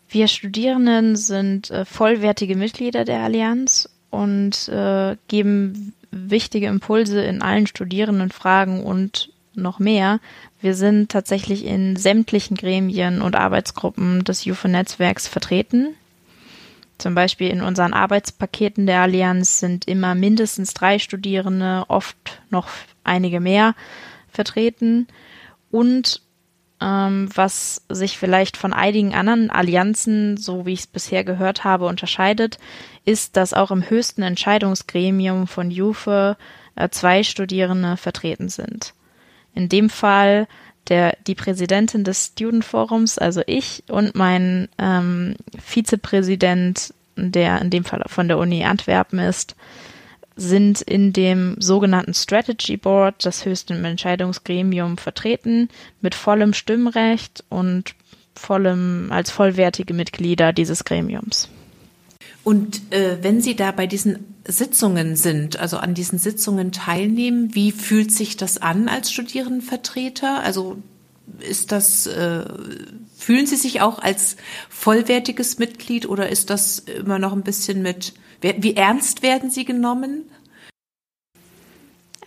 Wir 0.08 0.28
Studierenden 0.28 1.16
sind 1.16 1.70
äh, 1.70 1.84
vollwertige 1.84 2.56
Mitglieder 2.56 3.04
der 3.04 3.20
Allianz 3.20 3.88
und 4.10 4.68
äh, 4.68 5.16
geben 5.28 5.92
wichtige 6.10 6.66
Impulse 6.66 7.22
in 7.22 7.42
allen 7.42 7.66
Studierendenfragen 7.66 8.82
und 8.82 9.30
noch 9.54 9.78
mehr. 9.78 10.20
Wir 10.60 10.74
sind 10.74 11.10
tatsächlich 11.10 11.64
in 11.64 11.96
sämtlichen 11.96 12.56
Gremien 12.56 13.20
und 13.20 13.36
Arbeitsgruppen 13.36 14.24
des 14.24 14.46
UFO-Netzwerks 14.46 15.28
vertreten. 15.28 15.94
Zum 16.96 17.14
Beispiel 17.14 17.48
in 17.48 17.62
unseren 17.62 17.92
Arbeitspaketen 17.92 18.86
der 18.86 19.02
Allianz 19.02 19.60
sind 19.60 19.86
immer 19.86 20.14
mindestens 20.14 20.74
drei 20.74 20.98
Studierende, 20.98 21.84
oft 21.88 22.42
noch 22.50 22.68
einige 23.04 23.40
mehr 23.40 23.74
vertreten. 24.30 25.06
Und 25.70 26.22
ähm, 26.80 27.28
was 27.34 27.82
sich 27.88 28.18
vielleicht 28.18 28.56
von 28.56 28.72
einigen 28.72 29.14
anderen 29.14 29.50
Allianzen, 29.50 30.36
so 30.36 30.66
wie 30.66 30.72
ich 30.72 30.80
es 30.80 30.86
bisher 30.86 31.24
gehört 31.24 31.64
habe, 31.64 31.86
unterscheidet, 31.86 32.58
ist, 33.04 33.36
dass 33.36 33.54
auch 33.54 33.70
im 33.70 33.88
höchsten 33.88 34.22
Entscheidungsgremium 34.22 35.46
von 35.46 35.70
JUFE 35.70 36.36
äh, 36.76 36.88
zwei 36.90 37.22
Studierende 37.22 37.96
vertreten 37.96 38.48
sind. 38.48 38.94
In 39.54 39.68
dem 39.68 39.90
Fall 39.90 40.46
der, 40.88 41.16
die 41.26 41.34
Präsidentin 41.34 42.04
des 42.04 42.26
Student 42.26 42.64
Forums, 42.64 43.18
also 43.18 43.42
ich, 43.46 43.82
und 43.88 44.14
mein 44.14 44.68
ähm, 44.78 45.36
Vizepräsident, 45.58 46.94
der 47.16 47.60
in 47.60 47.70
dem 47.70 47.84
Fall 47.84 48.02
von 48.06 48.28
der 48.28 48.38
Uni 48.38 48.64
Antwerpen 48.64 49.18
ist, 49.18 49.56
sind 50.38 50.80
in 50.82 51.12
dem 51.12 51.56
sogenannten 51.58 52.14
Strategy 52.14 52.76
Board, 52.76 53.24
das 53.24 53.44
höchste 53.44 53.74
Entscheidungsgremium, 53.74 54.96
vertreten, 54.96 55.68
mit 56.00 56.14
vollem 56.14 56.54
Stimmrecht 56.54 57.44
und 57.48 57.94
vollem, 58.34 59.08
als 59.10 59.30
vollwertige 59.30 59.94
Mitglieder 59.94 60.52
dieses 60.52 60.84
Gremiums. 60.84 61.48
Und 62.44 62.92
äh, 62.92 63.18
wenn 63.20 63.40
Sie 63.40 63.56
da 63.56 63.72
bei 63.72 63.86
diesen 63.86 64.36
Sitzungen 64.46 65.16
sind, 65.16 65.58
also 65.58 65.76
an 65.76 65.92
diesen 65.92 66.18
Sitzungen 66.18 66.72
teilnehmen, 66.72 67.54
wie 67.54 67.72
fühlt 67.72 68.12
sich 68.12 68.36
das 68.36 68.58
an 68.58 68.88
als 68.88 69.12
Studierendenvertreter? 69.12 70.42
Also 70.42 70.78
ist 71.40 71.72
das, 71.72 72.06
äh, 72.06 72.44
fühlen 73.16 73.46
Sie 73.46 73.56
sich 73.56 73.80
auch 73.80 73.98
als 73.98 74.36
vollwertiges 74.70 75.58
Mitglied 75.58 76.08
oder 76.08 76.28
ist 76.28 76.48
das 76.48 76.78
immer 76.78 77.18
noch 77.18 77.32
ein 77.32 77.42
bisschen 77.42 77.82
mit 77.82 78.14
wie 78.40 78.76
ernst 78.76 79.22
werden 79.22 79.50
sie 79.50 79.64
genommen? 79.64 80.24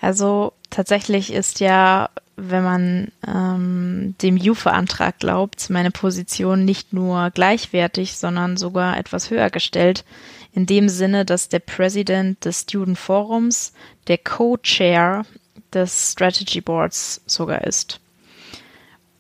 Also 0.02 0.54
tatsächlich 0.70 1.32
ist 1.32 1.60
ja, 1.60 2.10
wenn 2.36 2.64
man 2.64 3.12
ähm, 3.28 4.16
dem 4.22 4.36
JUFE-Antrag 4.36 5.20
glaubt, 5.20 5.70
meine 5.70 5.92
Position 5.92 6.66
nicht 6.66 6.92
nur 6.92 7.30
gleichwertig, 7.30 8.18
sondern 8.18 8.58
sogar 8.58 8.98
etwas 8.98 9.30
höher 9.30 9.50
gestellt. 9.52 10.04
In 10.54 10.66
dem 10.66 10.90
Sinne, 10.90 11.24
dass 11.24 11.50
der 11.50 11.60
Präsident 11.60 12.44
des 12.44 12.62
Student 12.62 12.98
Forums 12.98 13.74
der 14.08 14.18
Co-Chair 14.18 15.26
des 15.72 16.12
Strategy 16.14 16.62
Boards 16.62 17.22
sogar 17.26 17.64
ist. 17.64 18.02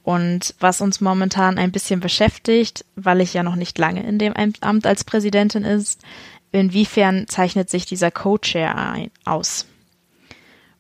Und 0.04 0.56
was 0.60 0.82
uns 0.82 1.00
momentan 1.00 1.58
ein 1.58 1.72
bisschen 1.72 2.00
beschäftigt, 2.00 2.86
weil 2.96 3.22
ich 3.22 3.34
ja 3.34 3.44
noch 3.44 3.56
nicht 3.56 3.78
lange 3.78 4.04
in 4.04 4.18
dem 4.18 4.34
Amt 4.62 4.88
als 4.88 5.04
Präsidentin 5.04 5.64
ist, 5.64 6.02
inwiefern 6.52 7.28
zeichnet 7.28 7.70
sich 7.70 7.86
dieser 7.86 8.12
Co-Chair 8.12 9.10
aus? 9.26 9.68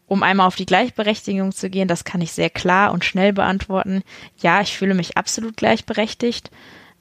Um 0.07 0.23
einmal 0.23 0.47
auf 0.47 0.55
die 0.55 0.65
Gleichberechtigung 0.65 1.53
zu 1.53 1.69
gehen, 1.69 1.87
das 1.87 2.03
kann 2.03 2.19
ich 2.19 2.33
sehr 2.33 2.49
klar 2.49 2.91
und 2.91 3.05
schnell 3.05 3.31
beantworten. 3.31 4.03
Ja, 4.37 4.59
ich 4.59 4.75
fühle 4.75 4.93
mich 4.93 5.17
absolut 5.17 5.55
gleichberechtigt. 5.55 6.51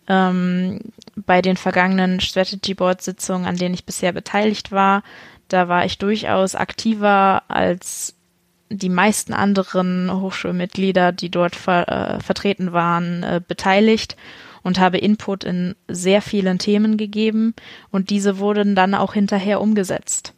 Ähm, 0.07 0.79
bei 1.17 1.43
den 1.43 1.57
vergangenen 1.57 2.21
Strategy 2.21 2.75
Board 2.75 3.03
Sitzungen, 3.03 3.47
an 3.47 3.57
denen 3.57 3.75
ich 3.75 3.85
bisher 3.85 4.13
beteiligt 4.13 4.71
war, 4.71 5.03
da 5.49 5.69
war 5.69 5.85
ich 5.85 5.99
durchaus 5.99 6.55
aktiver 6.55 7.43
als 7.49 8.15
die 8.69 8.89
meisten 8.89 9.33
anderen 9.33 10.21
Hochschulmitglieder, 10.21 11.11
die 11.11 11.31
dort 11.31 11.57
ver 11.57 11.89
äh, 11.89 12.21
vertreten 12.21 12.73
waren, 12.73 13.25
äh, 13.25 13.41
beteiligt 13.47 14.17
und 14.63 14.79
habe 14.79 14.99
Input 14.99 15.45
in 15.45 15.75
sehr 15.89 16.23
vielen 16.23 16.59
Themen 16.59 16.97
gegeben 16.97 17.55
und 17.91 18.11
diese 18.11 18.39
wurden 18.39 18.75
dann 18.75 18.95
auch 18.95 19.15
hinterher 19.15 19.61
umgesetzt. 19.61 20.35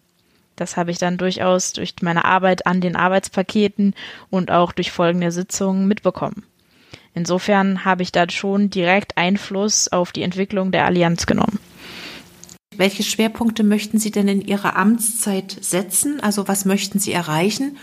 Das 0.56 0.76
habe 0.76 0.90
ich 0.90 0.98
dann 0.98 1.18
durchaus 1.18 1.72
durch 1.72 1.94
meine 2.02 2.24
Arbeit 2.24 2.66
an 2.66 2.80
den 2.80 2.96
Arbeitspaketen 2.96 3.94
und 4.30 4.50
auch 4.50 4.72
durch 4.72 4.90
folgende 4.90 5.32
Sitzungen 5.32 5.88
mitbekommen. 5.88 6.44
Insofern 7.14 7.84
habe 7.84 8.02
ich 8.02 8.12
da 8.12 8.28
schon 8.30 8.70
direkt 8.70 9.16
Einfluss 9.16 9.88
auf 9.88 10.12
die 10.12 10.22
Entwicklung 10.22 10.70
der 10.70 10.86
Allianz 10.86 11.26
genommen. 11.26 11.58
Welche 12.76 13.02
Schwerpunkte 13.02 13.64
möchten 13.64 13.98
Sie 13.98 14.10
denn 14.10 14.28
in 14.28 14.40
Ihrer 14.40 14.76
Amtszeit 14.76 15.56
setzen? 15.60 16.20
Also 16.20 16.48
was 16.48 16.64
möchten 16.64 16.98
Sie 16.98 17.12
erreichen? 17.12 17.76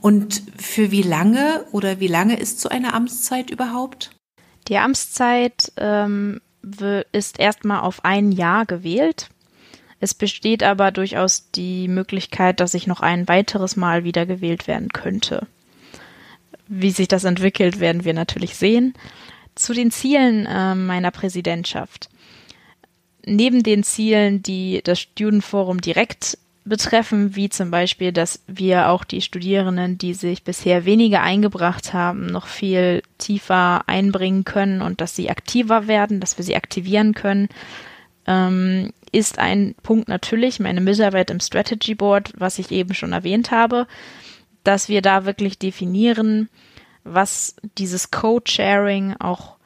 Und 0.00 0.42
für 0.56 0.90
wie 0.90 1.02
lange 1.02 1.66
oder 1.72 2.00
wie 2.00 2.06
lange 2.06 2.38
ist 2.38 2.60
so 2.60 2.70
eine 2.70 2.94
Amtszeit 2.94 3.50
überhaupt? 3.50 4.10
Die 4.68 4.78
Amtszeit 4.78 5.72
ähm, 5.76 6.40
ist 7.12 7.38
erstmal 7.40 7.80
auf 7.80 8.04
ein 8.04 8.32
Jahr 8.32 8.66
gewählt. 8.66 9.28
Es 9.98 10.14
besteht 10.14 10.62
aber 10.62 10.92
durchaus 10.92 11.50
die 11.50 11.88
Möglichkeit, 11.88 12.60
dass 12.60 12.74
ich 12.74 12.86
noch 12.86 13.00
ein 13.00 13.28
weiteres 13.28 13.76
Mal 13.76 14.04
wieder 14.04 14.26
gewählt 14.26 14.66
werden 14.66 14.88
könnte. 14.88 15.46
Wie 16.68 16.90
sich 16.90 17.08
das 17.08 17.24
entwickelt, 17.24 17.80
werden 17.80 18.04
wir 18.04 18.14
natürlich 18.14 18.56
sehen. 18.56 18.94
Zu 19.56 19.74
den 19.74 19.90
Zielen 19.90 20.46
äh, 20.46 20.74
meiner 20.74 21.10
Präsidentschaft. 21.10 22.08
neben 23.26 23.62
den 23.62 23.82
Zielen, 23.82 24.42
die 24.42 24.80
das 24.82 25.00
Studentenforum 25.00 25.80
direkt 25.80 26.38
betreffen, 26.64 27.36
wie 27.36 27.48
zum 27.48 27.70
Beispiel, 27.70 28.12
dass 28.12 28.42
wir 28.46 28.88
auch 28.88 29.04
die 29.04 29.22
Studierenden, 29.22 29.98
die 29.98 30.14
sich 30.14 30.44
bisher 30.44 30.84
weniger 30.84 31.22
eingebracht 31.22 31.92
haben, 31.92 32.26
noch 32.26 32.46
viel 32.46 33.02
tiefer 33.18 33.82
einbringen 33.86 34.44
können 34.44 34.82
und 34.82 35.00
dass 35.00 35.16
sie 35.16 35.30
aktiver 35.30 35.86
werden, 35.86 36.20
dass 36.20 36.38
wir 36.38 36.44
sie 36.44 36.56
aktivieren 36.56 37.14
können, 37.14 37.48
ähm, 38.26 38.92
ist 39.12 39.38
ein 39.38 39.74
Punkt 39.82 40.08
natürlich 40.08 40.60
meine 40.60 40.80
Mitarbeit 40.80 41.30
im 41.30 41.40
Strategy 41.40 41.94
Board, 41.94 42.32
was 42.36 42.58
ich 42.58 42.70
eben 42.70 42.94
schon 42.94 43.12
erwähnt 43.12 43.50
habe, 43.50 43.86
dass 44.62 44.88
wir 44.88 45.02
da 45.02 45.24
wirklich 45.24 45.58
definieren, 45.58 46.48
was 47.04 47.56
dieses 47.78 48.10
Code-Sharing 48.10 49.16
auch, 49.18 49.56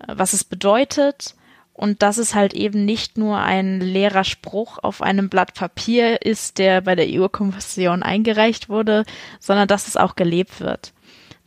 äh, 0.00 0.14
was 0.16 0.32
es 0.32 0.44
bedeutet 0.44 1.35
und 1.76 2.02
dass 2.02 2.16
es 2.16 2.34
halt 2.34 2.54
eben 2.54 2.86
nicht 2.86 3.18
nur 3.18 3.38
ein 3.38 3.80
leerer 3.80 4.24
Spruch 4.24 4.78
auf 4.82 5.02
einem 5.02 5.28
Blatt 5.28 5.52
Papier 5.52 6.22
ist, 6.22 6.56
der 6.56 6.80
bei 6.80 6.94
der 6.94 7.06
EU-Kommission 7.06 8.02
eingereicht 8.02 8.70
wurde, 8.70 9.04
sondern 9.40 9.68
dass 9.68 9.86
es 9.86 9.98
auch 9.98 10.16
gelebt 10.16 10.60
wird. 10.60 10.94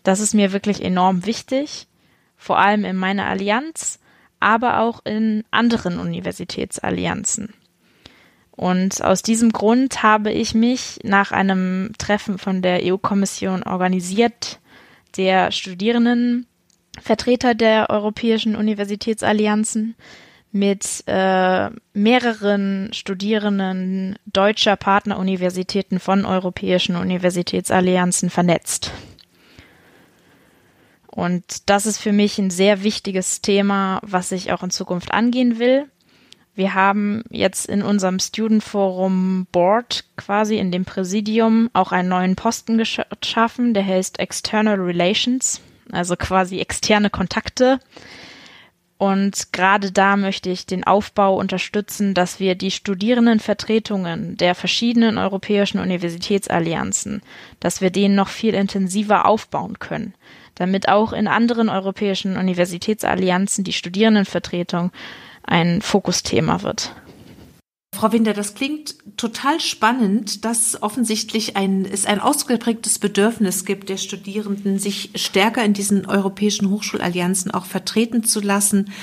Das 0.03 0.19
ist 0.19 0.35
mir 0.35 0.53
wirklich 0.53 0.83
enorm 0.83 1.25
wichtig, 1.25 1.87
vor 2.37 2.59
allem 2.59 2.85
in 2.85 2.95
meiner 2.95 3.25
Allianz, 3.25 3.99
aber 4.39 4.79
auch 4.81 5.03
in 5.03 5.43
anderen 5.49 5.99
Universitätsallianzen. 5.99 7.53
Und 8.51 9.03
aus 9.03 9.23
diesem 9.23 9.51
Grund 9.51 10.03
habe 10.03 10.31
ich 10.31 10.53
mich 10.53 10.99
nach 11.03 11.31
einem 11.31 11.93
Treffen 11.97 12.37
von 12.37 12.61
der 12.61 12.81
EU-Kommission 12.83 13.63
organisiert, 13.63 14.59
der 15.17 15.51
Studierendenvertreter 16.99 17.55
der 17.55 17.89
europäischen 17.89 18.55
Universitätsallianzen 18.55 19.95
mit 20.51 21.03
äh, 21.05 21.69
mehreren 21.93 22.89
Studierenden 22.93 24.17
deutscher 24.25 24.75
Partneruniversitäten 24.75 25.99
von 25.99 26.25
europäischen 26.25 26.95
Universitätsallianzen 26.95 28.29
vernetzt. 28.29 28.91
Und 31.07 31.69
das 31.69 31.85
ist 31.85 31.99
für 31.99 32.11
mich 32.13 32.37
ein 32.37 32.49
sehr 32.49 32.83
wichtiges 32.83 33.41
Thema, 33.41 33.99
was 34.03 34.31
ich 34.31 34.51
auch 34.51 34.63
in 34.63 34.69
Zukunft 34.71 35.11
angehen 35.11 35.59
will. 35.59 35.87
Wir 36.55 36.73
haben 36.73 37.23
jetzt 37.29 37.67
in 37.67 37.81
unserem 37.81 38.19
Student 38.19 38.63
Forum 38.63 39.47
Board 39.51 40.05
quasi 40.17 40.57
in 40.57 40.71
dem 40.71 40.83
Präsidium 40.83 41.69
auch 41.73 41.91
einen 41.91 42.09
neuen 42.09 42.35
Posten 42.35 42.77
geschaffen, 42.77 43.73
der 43.73 43.85
heißt 43.85 44.19
External 44.19 44.79
Relations, 44.79 45.61
also 45.91 46.15
quasi 46.15 46.59
externe 46.59 47.09
Kontakte. 47.09 47.79
Und 48.97 49.53
gerade 49.53 49.93
da 49.93 50.17
möchte 50.17 50.49
ich 50.49 50.65
den 50.65 50.83
Aufbau 50.83 51.37
unterstützen, 51.37 52.13
dass 52.13 52.41
wir 52.41 52.55
die 52.55 52.69
Studierendenvertretungen 52.69 54.35
der 54.35 54.55
verschiedenen 54.55 55.17
europäischen 55.17 55.79
Universitätsallianzen, 55.79 57.21
dass 57.61 57.79
wir 57.79 57.91
denen 57.91 58.15
noch 58.15 58.27
viel 58.27 58.53
intensiver 58.53 59.25
aufbauen 59.25 59.79
können, 59.79 60.15
damit 60.55 60.89
auch 60.89 61.13
in 61.13 61.29
anderen 61.29 61.69
europäischen 61.69 62.35
Universitätsallianzen 62.35 63.63
die 63.63 63.71
Studierendenvertretung 63.71 64.91
ein 65.43 65.81
Fokusthema 65.81 66.61
wird. 66.63 66.93
Frau 67.99 68.13
Winder, 68.13 68.31
das 68.31 68.53
klingt 68.53 68.95
total 69.17 69.59
spannend, 69.59 70.45
dass 70.45 70.81
offensichtlich 70.81 71.57
ein, 71.57 71.83
es 71.83 72.05
ein 72.05 72.21
ausgeprägtes 72.21 72.97
Bedürfnis 72.97 73.65
gibt 73.65 73.89
der 73.89 73.97
Studierenden, 73.97 74.79
sich 74.79 75.09
stärker 75.15 75.65
in 75.65 75.73
diesen 75.73 76.05
europäischen 76.05 76.69
Hochschulallianzen 76.69 77.51
auch 77.51 77.65
vertreten 77.65 78.23
zu 78.23 78.39
lassen, 78.39 78.93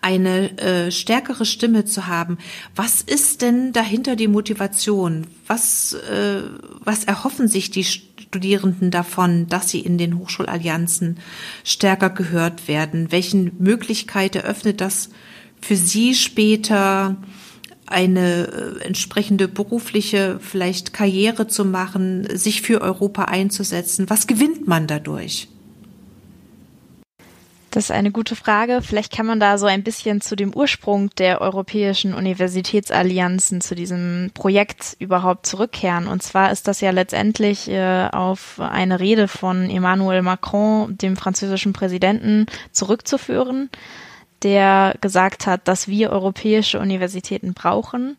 eine 0.00 0.56
äh, 0.56 0.90
stärkere 0.90 1.44
Stimme 1.44 1.84
zu 1.84 2.06
haben. 2.06 2.38
Was 2.74 3.02
ist 3.02 3.42
denn 3.42 3.74
dahinter 3.74 4.16
die 4.16 4.28
Motivation? 4.28 5.26
Was, 5.46 5.92
äh, 5.92 6.40
was 6.82 7.04
erhoffen 7.04 7.48
sich 7.48 7.70
die 7.70 7.84
Studierenden 7.84 8.90
davon, 8.90 9.46
dass 9.48 9.68
sie 9.68 9.80
in 9.80 9.98
den 9.98 10.16
Hochschulallianzen 10.16 11.18
stärker 11.64 12.08
gehört 12.08 12.66
werden? 12.66 13.12
Welchen 13.12 13.52
Möglichkeiten 13.58 14.38
eröffnet 14.38 14.80
das 14.80 15.10
für 15.60 15.76
sie 15.76 16.14
später? 16.14 17.18
Eine 17.90 18.78
äh, 18.80 18.84
entsprechende 18.84 19.48
berufliche 19.48 20.38
vielleicht 20.40 20.92
Karriere 20.92 21.46
zu 21.46 21.64
machen, 21.64 22.26
sich 22.36 22.62
für 22.62 22.80
Europa 22.80 23.24
einzusetzen? 23.24 24.08
Was 24.08 24.26
gewinnt 24.26 24.66
man 24.66 24.86
dadurch? 24.86 25.48
Das 27.70 27.84
ist 27.84 27.90
eine 27.90 28.10
gute 28.10 28.34
Frage. 28.34 28.80
Vielleicht 28.82 29.12
kann 29.12 29.26
man 29.26 29.40
da 29.40 29.58
so 29.58 29.66
ein 29.66 29.82
bisschen 29.82 30.22
zu 30.22 30.36
dem 30.36 30.54
Ursprung 30.54 31.10
der 31.18 31.42
europäischen 31.42 32.14
Universitätsallianzen, 32.14 33.60
zu 33.60 33.74
diesem 33.74 34.30
Projekt 34.32 34.96
überhaupt 34.98 35.44
zurückkehren. 35.46 36.08
Und 36.08 36.22
zwar 36.22 36.50
ist 36.50 36.66
das 36.66 36.80
ja 36.80 36.90
letztendlich 36.90 37.68
äh, 37.68 38.08
auf 38.10 38.58
eine 38.58 39.00
Rede 39.00 39.28
von 39.28 39.68
Emmanuel 39.68 40.22
Macron, 40.22 40.96
dem 40.96 41.16
französischen 41.16 41.74
Präsidenten, 41.74 42.46
zurückzuführen 42.72 43.68
der 44.42 44.94
gesagt 45.00 45.46
hat, 45.46 45.66
dass 45.66 45.88
wir 45.88 46.10
europäische 46.10 46.78
Universitäten 46.78 47.54
brauchen. 47.54 48.16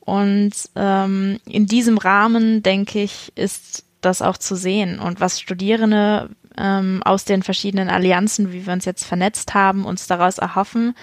Und 0.00 0.52
ähm, 0.74 1.38
in 1.44 1.66
diesem 1.66 1.98
Rahmen, 1.98 2.62
denke 2.62 3.02
ich, 3.02 3.32
ist 3.34 3.84
das 4.00 4.22
auch 4.22 4.38
zu 4.38 4.54
sehen. 4.54 5.00
Und 5.00 5.20
was 5.20 5.40
Studierende 5.40 6.30
ähm, 6.56 7.02
aus 7.04 7.24
den 7.24 7.42
verschiedenen 7.42 7.88
Allianzen, 7.88 8.52
wie 8.52 8.66
wir 8.66 8.72
uns 8.72 8.84
jetzt 8.84 9.04
vernetzt 9.04 9.54
haben, 9.54 9.84
uns 9.84 10.06
daraus 10.06 10.38
erhoffen, 10.38 10.94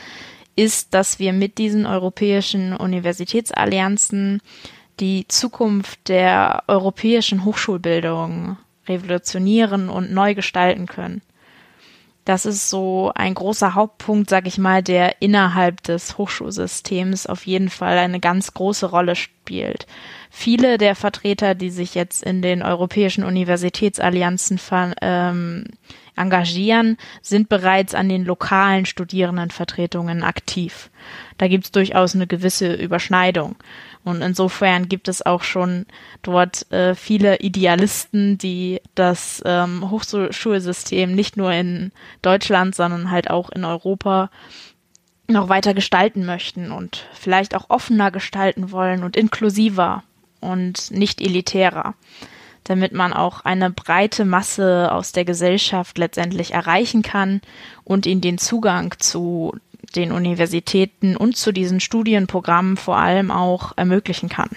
ist, 0.56 0.93
dass 0.93 1.19
wir 1.19 1.34
mit 1.34 1.58
diesen 1.58 1.86
europäischen 1.86 2.76
Universitätsallianzen 2.76 4.41
die 5.00 5.28
Zukunft 5.28 6.08
der 6.08 6.63
europäischen 6.67 7.43
Hochschulbildung 7.43 8.58
revolutionieren 8.88 9.89
und 9.89 10.12
neu 10.12 10.36
gestalten 10.36 10.86
können. 10.86 11.21
Das 12.26 12.48
ist 12.48 12.72
so 12.72 13.12
ein 13.14 13.36
großer 13.36 13.76
Hauptpunkt, 13.76 14.32
sag 14.32 14.48
ich 14.48 14.58
mal, 14.58 14.82
der 14.82 15.22
innerhalb 15.22 15.84
des 15.84 16.18
Hochschulsystems 16.18 17.28
auf 17.28 17.46
jeden 17.46 17.70
Fall 17.70 18.00
eine 18.00 18.20
ganz 18.20 18.56
große 18.56 18.88
Rolle 18.88 19.16
spielt. 19.16 19.86
Viele 20.32 20.80
der 20.80 20.96
Vertreter, 20.96 21.54
die 21.54 21.70
sich 21.70 21.94
jetzt 21.94 22.24
in 22.24 22.42
den 22.42 22.64
europäischen 22.64 23.24
Universitätsallianzen 23.24 24.60
ähm, 25.02 25.66
engagieren, 26.16 26.98
sind 27.22 27.48
bereits 27.48 27.94
an 27.94 28.10
den 28.10 28.26
lokalen 28.26 28.88
Studierendenvertretungen 28.88 30.24
aktiv. 30.24 30.90
Da 31.38 31.48
gibt 31.48 31.66
es 31.66 31.72
durchaus 31.72 32.16
eine 32.16 32.26
gewisse 32.26 32.74
Überschneidung. 32.74 33.56
Und 34.06 34.22
insofern 34.22 34.88
gibt 34.88 35.08
es 35.08 35.26
auch 35.26 35.41
schon 35.41 35.88
dort 36.22 36.72
äh, 36.72 36.94
viele 36.94 37.39
Idealisten, 37.39 38.38
die 38.38 38.80
das 38.94 39.41
ähm, 39.46 39.89
Hochschulsystem 39.89 41.13
nicht 41.13 41.38
nur 41.38 41.52
in 41.52 41.91
Deutschland, 42.22 42.76
sondern 42.76 43.10
halt 43.10 43.32
auch 43.32 43.50
in 43.50 43.65
Europa 43.65 44.30
noch 45.28 45.50
weiter 45.50 45.74
gestalten 45.74 46.24
möchten 46.24 46.72
und 46.72 47.08
vielleicht 47.13 47.56
auch 47.56 47.65
offener 47.70 48.12
gestalten 48.12 48.72
wollen 48.72 49.04
und 49.04 49.18
inklusiver 49.18 50.04
und 50.39 50.91
nicht 50.91 51.20
elitärer, 51.20 51.96
damit 52.63 52.94
man 52.94 53.12
auch 53.12 53.44
eine 53.44 53.72
breite 53.72 54.24
Masse 54.24 54.91
aus 54.91 55.13
der 55.13 55.26
Gesellschaft 55.26 55.98
letztendlich 55.98 56.54
erreichen 56.54 57.02
kann 57.02 57.41
und 57.84 58.06
ihnen 58.06 58.22
den 58.22 58.38
Zugang 58.38 58.94
zu 59.00 59.56
den 59.96 60.12
Universitäten 60.12 61.16
und 61.16 61.38
zu 61.38 61.52
diesen 61.52 61.80
Studienprogrammen 61.80 62.78
vor 62.78 62.98
allem 62.98 63.32
auch 63.32 63.74
ermöglichen 63.76 64.30
kann. 64.30 64.50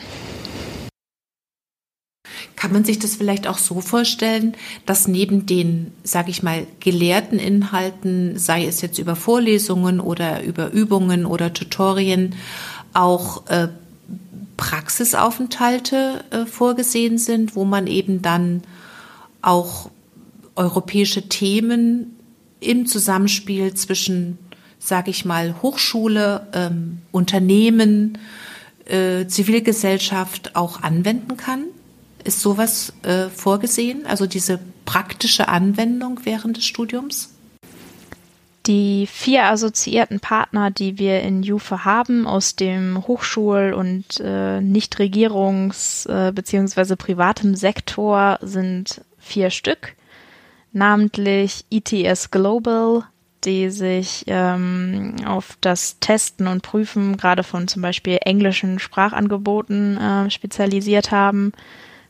Kann 2.56 2.72
man 2.72 2.84
sich 2.84 2.98
das 2.98 3.16
vielleicht 3.16 3.46
auch 3.46 3.58
so 3.58 3.80
vorstellen, 3.80 4.54
dass 4.84 5.08
neben 5.08 5.46
den, 5.46 5.92
sage 6.02 6.30
ich 6.30 6.42
mal, 6.42 6.66
gelehrten 6.80 7.38
Inhalten, 7.38 8.38
sei 8.38 8.66
es 8.66 8.80
jetzt 8.80 8.98
über 8.98 9.16
Vorlesungen 9.16 10.00
oder 10.00 10.42
über 10.42 10.70
Übungen 10.70 11.24
oder 11.24 11.52
Tutorien, 11.52 12.34
auch 12.92 13.46
äh, 13.48 13.68
Praxisaufenthalte 14.56 16.24
äh, 16.30 16.46
vorgesehen 16.46 17.16
sind, 17.18 17.54
wo 17.54 17.64
man 17.64 17.86
eben 17.86 18.22
dann 18.22 18.62
auch 19.40 19.90
europäische 20.56 21.28
Themen 21.28 22.16
im 22.60 22.86
Zusammenspiel 22.86 23.74
zwischen 23.74 24.38
sage 24.78 25.10
ich 25.10 25.24
mal, 25.24 25.56
Hochschule, 25.62 26.46
ähm, 26.52 27.02
Unternehmen, 27.12 28.18
äh, 28.86 29.26
Zivilgesellschaft 29.26 30.56
auch 30.56 30.82
anwenden 30.82 31.36
kann? 31.36 31.64
Ist 32.24 32.40
sowas 32.40 32.92
äh, 33.02 33.28
vorgesehen, 33.28 34.06
also 34.06 34.26
diese 34.26 34.58
praktische 34.84 35.48
Anwendung 35.48 36.20
während 36.24 36.56
des 36.56 36.64
Studiums? 36.64 37.30
Die 38.66 39.06
vier 39.06 39.44
assoziierten 39.44 40.20
Partner, 40.20 40.70
die 40.70 40.98
wir 40.98 41.22
in 41.22 41.42
Jufe 41.42 41.86
haben, 41.86 42.26
aus 42.26 42.54
dem 42.54 42.98
Hochschul- 43.06 43.72
und 43.72 44.20
äh, 44.20 44.58
Nichtregierungs- 44.58 46.06
äh, 46.06 46.32
bzw. 46.32 46.96
privatem 46.96 47.54
Sektor, 47.54 48.38
sind 48.42 49.00
vier 49.18 49.48
Stück, 49.48 49.94
namentlich 50.72 51.64
ETS 51.70 52.30
Global, 52.30 53.04
die 53.44 53.70
sich 53.70 54.24
ähm, 54.26 55.14
auf 55.24 55.56
das 55.60 56.00
Testen 56.00 56.48
und 56.48 56.62
Prüfen 56.62 57.16
gerade 57.16 57.44
von 57.44 57.68
zum 57.68 57.82
Beispiel 57.82 58.18
englischen 58.24 58.78
Sprachangeboten 58.78 59.96
äh, 59.96 60.30
spezialisiert 60.30 61.10
haben. 61.10 61.52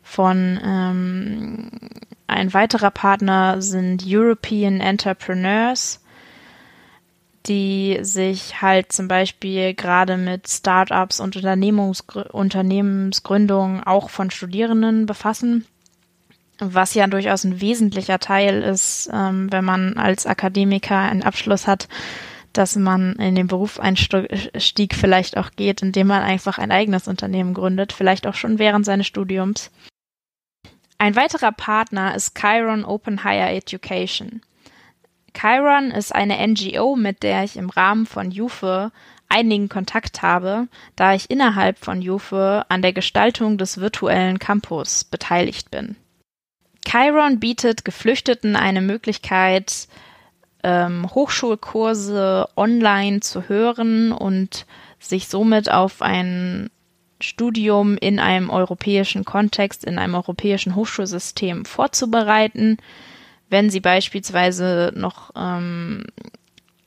Von 0.03 0.59
ähm, 0.64 1.71
ein 2.27 2.55
weiterer 2.55 2.91
Partner 2.91 3.61
sind 3.61 4.05
European 4.07 4.81
Entrepreneurs, 4.81 6.01
die 7.47 7.99
sich 8.03 8.62
halt 8.62 8.93
zum 8.93 9.09
Beispiel 9.09 9.75
gerade 9.75 10.17
mit 10.17 10.49
Startups 10.49 11.21
und 11.21 11.37
Unternehmensgründungen 11.37 13.85
auch 13.85 14.09
von 14.09 14.31
Studierenden 14.31 15.05
befassen 15.07 15.67
was 16.59 16.94
ja 16.94 17.07
durchaus 17.07 17.44
ein 17.44 17.61
wesentlicher 17.61 18.18
Teil 18.18 18.62
ist, 18.62 19.11
ähm, 19.12 19.51
wenn 19.53 19.64
man 19.64 19.97
als 19.97 20.27
Akademiker 20.27 20.99
einen 20.99 21.23
Abschluss 21.23 21.66
hat, 21.66 21.88
dass 22.53 22.77
man 22.77 23.14
in 23.16 23.35
den 23.35 23.47
Berufseinstieg 23.47 24.94
vielleicht 24.94 25.37
auch 25.37 25.51
geht, 25.53 25.83
indem 25.83 26.09
man 26.09 26.23
einfach 26.23 26.59
ein 26.59 26.73
eigenes 26.73 27.07
Unternehmen 27.07 27.55
gründet, 27.55 27.92
vielleicht 27.92 28.27
auch 28.27 28.35
schon 28.35 28.59
während 28.59 28.85
seines 28.85 29.07
Studiums. 29.07 29.71
Ein 30.99 31.14
weiterer 31.14 31.53
Partner 31.53 32.14
ist 32.16 32.37
Chiron 32.37 32.85
Open 32.85 33.23
Higher 33.23 33.53
Education. 33.53 34.42
Chiron 35.33 35.92
ist 35.92 36.12
eine 36.12 36.44
NGO, 36.44 36.97
mit 36.97 37.23
der 37.23 37.44
ich 37.44 37.57
im 37.57 37.71
Rahmen 37.71 38.07
von 38.07 38.33
JUFE 38.33 38.90
einigen 39.29 39.68
Kontakt 39.68 40.23
habe, 40.23 40.66
da 40.97 41.14
ich 41.14 41.31
innerhalb 41.31 41.79
von 41.79 42.03
JUFE 42.03 42.64
an 42.68 42.83
der 42.83 42.92
Gestaltung 42.92 43.59
des 43.59 43.79
virtuellen 43.79 44.40
Campus 44.40 45.05
beteiligt 45.05 45.71
bin. 45.71 45.97
Chiron 46.87 47.38
bietet 47.38 47.85
Geflüchteten 47.85 48.57
eine 48.57 48.81
Möglichkeit, 48.81 49.88
ähm, 50.62 51.07
Hochschulkurse 51.14 52.49
online 52.57 53.21
zu 53.21 53.49
hören 53.49 54.12
und 54.12 54.67
sich 54.99 55.29
somit 55.29 55.71
auf 55.71 56.03
ein 56.03 56.71
Studium 57.21 57.97
in 57.99 58.19
einem 58.19 58.51
europäischen 58.51 59.25
Kontext, 59.25 59.85
in 59.85 59.99
einem 59.99 60.14
europäischen 60.14 60.75
Hochschulsystem 60.75 61.64
vorzubereiten, 61.64 62.79
wenn 63.51 63.71
sie 63.71 63.81
beispielsweise 63.81 64.93
noch 64.95 65.31
ähm, 65.37 66.05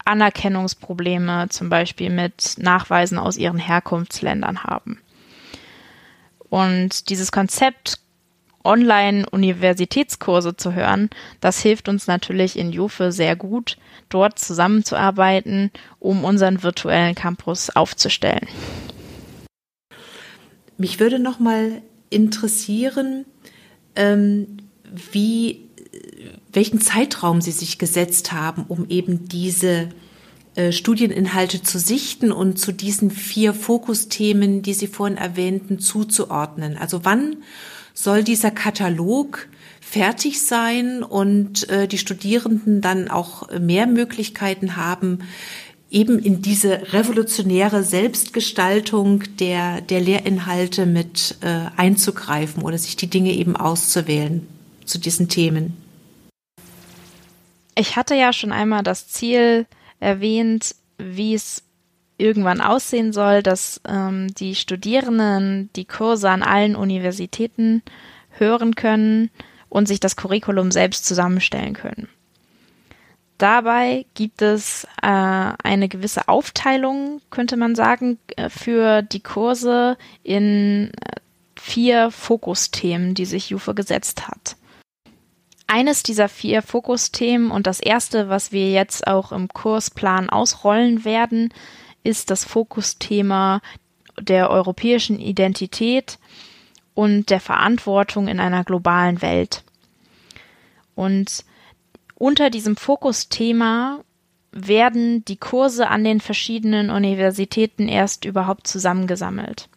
Anerkennungsprobleme 0.06 1.50
zum 1.50 1.70
Beispiel 1.70 2.10
mit 2.10 2.56
Nachweisen 2.58 3.18
aus 3.18 3.38
ihren 3.38 3.58
Herkunftsländern 3.58 4.64
haben. 4.64 5.02
Und 6.50 7.10
dieses 7.10 7.32
Konzept 7.32 8.00
Online-Universitätskurse 8.64 10.56
zu 10.56 10.74
hören. 10.74 11.10
Das 11.40 11.60
hilft 11.60 11.90
uns 11.90 12.08
natürlich 12.08 12.58
in 12.58 12.72
Jufe 12.72 13.12
sehr 13.12 13.36
gut, 13.36 13.78
dort 14.10 14.40
zusammenzuarbeiten, 14.40 15.72
um 16.00 16.24
unseren 16.24 16.64
virtuellen 16.64 17.16
Campus 17.16 17.70
aufzustellen. 17.70 18.48
Mich 20.78 21.00
würde 21.00 21.20
noch 21.20 21.40
mal 21.40 21.82
interessieren, 22.10 23.26
ähm, 23.96 24.58
wie, 25.12 25.70
welchen 26.52 26.82
Zeitraum 26.82 27.42
Sie 27.42 27.52
sich 27.52 27.78
gesetzt 27.78 28.32
haben, 28.32 28.66
um 28.68 28.90
eben 28.90 29.28
diese 29.28 29.90
äh, 30.56 30.72
Studieninhalte 30.74 31.64
zu 31.64 31.80
sichten 31.80 32.32
und 32.32 32.60
zu 32.60 32.74
diesen 32.74 33.10
vier 33.10 33.54
Fokusthemen, 33.54 34.62
die 34.62 34.74
Sie 34.74 34.88
vorhin 34.88 35.18
erwähnten, 35.18 35.80
zuzuordnen. 35.80 36.78
Also 36.78 37.06
wann 37.06 37.38
soll 37.94 38.24
dieser 38.24 38.52
Katalog 38.52 39.48
fertig 39.80 40.42
sein 40.42 41.04
und 41.04 41.70
äh, 41.70 41.88
die 41.88 41.98
Studierenden 41.98 42.82
dann 42.82 43.10
auch 43.10 43.50
mehr 43.60 43.88
Möglichkeiten 43.88 44.78
haben, 44.78 45.20
eben 45.90 46.20
in 46.20 46.42
diese 46.42 46.94
revolutionäre 46.94 47.84
Selbstgestaltung 47.84 49.24
der, 49.38 49.82
der 49.82 50.00
Lehrinhalte 50.00 50.86
mit 50.86 51.36
äh, 51.42 51.66
einzugreifen 51.76 52.64
oder 52.64 52.78
sich 52.78 52.96
die 52.96 53.10
Dinge 53.10 53.34
eben 53.34 53.58
auszuwählen 53.58 54.48
zu 54.86 54.98
diesen 54.98 55.28
Themen. 55.28 55.76
Ich 57.76 57.98
hatte 57.98 58.16
ja 58.16 58.32
schon 58.32 58.54
einmal 58.54 58.84
das 58.84 59.08
Ziel 59.10 59.66
erwähnt, 60.00 60.76
wie 60.98 61.34
es 61.34 61.64
irgendwann 62.22 62.62
aussehen 62.62 63.12
soll, 63.12 63.44
dass 63.44 63.82
ähm, 63.88 64.34
die 64.36 64.56
Studierenden 64.56 65.70
die 65.76 65.86
Kurse 65.86 66.30
an 66.30 66.44
allen 66.44 66.76
Universitäten 66.76 67.82
hören 68.30 68.76
können 68.76 69.30
und 69.70 69.88
sich 69.88 70.00
das 70.00 70.16
Curriculum 70.16 70.72
selbst 70.72 71.06
zusammenstellen 71.06 71.74
können. 71.74 72.08
Dabei 73.38 74.06
gibt 74.14 74.44
es 74.44 74.84
äh, 75.02 75.08
eine 75.08 75.90
gewisse 75.90 76.28
Aufteilung, 76.28 77.22
könnte 77.32 77.58
man 77.58 77.74
sagen, 77.74 78.20
äh, 78.36 78.50
für 78.50 79.02
die 79.02 79.22
Kurse 79.22 79.98
in 80.22 80.92
äh, 80.92 81.16
vier 81.60 82.12
Fokusthemen, 82.12 83.16
die 83.16 83.26
sich 83.26 83.50
Jufe 83.50 83.74
gesetzt 83.74 84.28
hat. 84.28 84.58
Eines 85.66 86.04
dieser 86.04 86.30
vier 86.30 86.62
Fokusthemen 86.62 87.50
und 87.50 87.66
das 87.66 87.80
erste, 87.80 88.30
was 88.30 88.52
wir 88.52 88.70
jetzt 88.72 89.08
auch 89.08 89.32
im 89.32 89.48
Kursplan 89.48 90.30
ausrollen 90.30 91.04
werden, 91.04 91.52
ist 92.04 92.30
das 92.32 92.44
Fokusthema 92.44 93.62
der 94.20 94.50
europäischen 94.50 95.20
Identität 95.20 96.20
und 96.94 97.30
der 97.30 97.40
Verantwortung 97.40 98.28
in 98.28 98.40
einer 98.40 98.64
globalen 98.64 99.22
Welt. 99.22 99.64
Und 100.96 101.46
unter 102.16 102.50
diesem 102.50 102.76
Fokusthema 102.76 104.04
werden 104.52 105.24
die 105.26 105.38
Kurse 105.38 105.88
an 105.88 106.04
den 106.04 106.20
verschiedenen 106.20 106.90
Universitäten 106.90 107.88
erst 107.88 108.26
überhaupt 108.26 108.68
zusammengesammelt. 108.68 109.70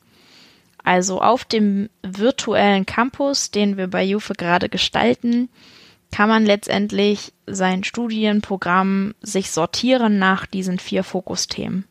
Also 0.83 1.23
auf 1.23 1.45
dem 1.45 1.89
virtuellen 2.03 2.85
Campus, 2.85 3.51
den 3.51 3.77
wir 3.77 3.87
bei 3.87 4.05
Jufe 4.05 4.35
gerade 4.35 4.69
gestalten, 4.69 5.49
kann 6.13 6.29
man 6.29 6.45
letztendlich 6.45 7.33
sein 7.47 7.83
Studienprogramm 7.85 9.15
sich 9.23 9.51
sortieren 9.51 10.19
nach 10.19 10.47
diesen 10.47 10.79
vier 10.79 11.03
Fokusthemen. 11.03 11.87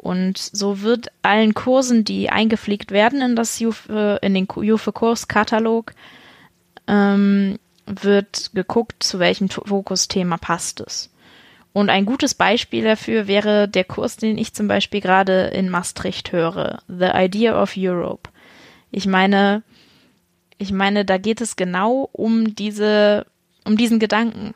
Und 0.00 0.38
so 0.38 0.80
wird 0.80 1.08
allen 1.20 1.52
Kursen, 1.52 2.04
die 2.04 2.30
eingepflegt 2.30 2.90
werden 2.90 3.20
in 3.20 3.36
das 3.36 3.58
Jufe, 3.58 4.18
in 4.22 4.32
den 4.32 4.48
Jufe-Kurskatalog, 4.50 5.92
ähm, 6.86 7.58
wird 7.84 8.50
geguckt, 8.54 9.02
zu 9.02 9.18
welchem 9.18 9.50
Fokusthema 9.50 10.38
passt 10.38 10.80
es. 10.80 11.10
Und 11.74 11.90
ein 11.90 12.06
gutes 12.06 12.34
Beispiel 12.34 12.82
dafür 12.82 13.26
wäre 13.26 13.68
der 13.68 13.84
Kurs, 13.84 14.16
den 14.16 14.38
ich 14.38 14.54
zum 14.54 14.68
Beispiel 14.68 15.02
gerade 15.02 15.48
in 15.48 15.68
Maastricht 15.68 16.32
höre, 16.32 16.82
The 16.88 17.10
Idea 17.12 17.62
of 17.62 17.74
Europe. 17.76 18.30
Ich 18.90 19.06
meine, 19.06 19.62
ich 20.56 20.72
meine, 20.72 21.04
da 21.04 21.18
geht 21.18 21.42
es 21.42 21.56
genau 21.56 22.08
um 22.12 22.54
diese, 22.54 23.26
um 23.66 23.76
diesen 23.76 23.98
Gedanken 23.98 24.54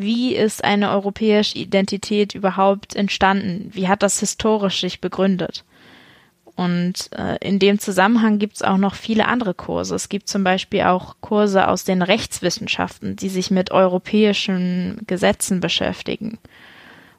wie 0.00 0.34
ist 0.34 0.64
eine 0.64 0.90
europäische 0.90 1.58
Identität 1.58 2.34
überhaupt 2.34 2.96
entstanden? 2.96 3.70
Wie 3.72 3.88
hat 3.88 4.02
das 4.02 4.20
historisch 4.20 4.80
sich 4.80 5.00
begründet? 5.00 5.64
Und 6.56 7.10
äh, 7.16 7.36
in 7.40 7.58
dem 7.58 7.78
Zusammenhang 7.78 8.38
gibt 8.38 8.56
es 8.56 8.62
auch 8.62 8.76
noch 8.76 8.94
viele 8.94 9.26
andere 9.26 9.54
Kurse. 9.54 9.94
Es 9.94 10.08
gibt 10.08 10.28
zum 10.28 10.44
Beispiel 10.44 10.82
auch 10.82 11.16
Kurse 11.20 11.68
aus 11.68 11.84
den 11.84 12.02
Rechtswissenschaften, 12.02 13.16
die 13.16 13.28
sich 13.30 13.50
mit 13.50 13.70
europäischen 13.70 15.00
Gesetzen 15.06 15.60
beschäftigen 15.60 16.38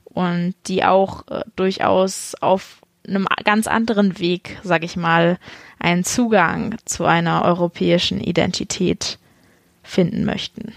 und 0.04 0.54
die 0.68 0.84
auch 0.84 1.28
äh, 1.28 1.42
durchaus 1.56 2.36
auf 2.40 2.82
einem 3.08 3.28
ganz 3.44 3.68
anderen 3.68 4.20
Weg, 4.20 4.60
sag 4.64 4.84
ich 4.84 4.96
mal, 4.96 5.40
einen 5.80 6.04
Zugang 6.04 6.76
zu 6.86 7.06
einer 7.06 7.44
europäischen 7.44 8.22
Identität 8.22 9.18
finden 9.82 10.24
möchten. 10.24 10.74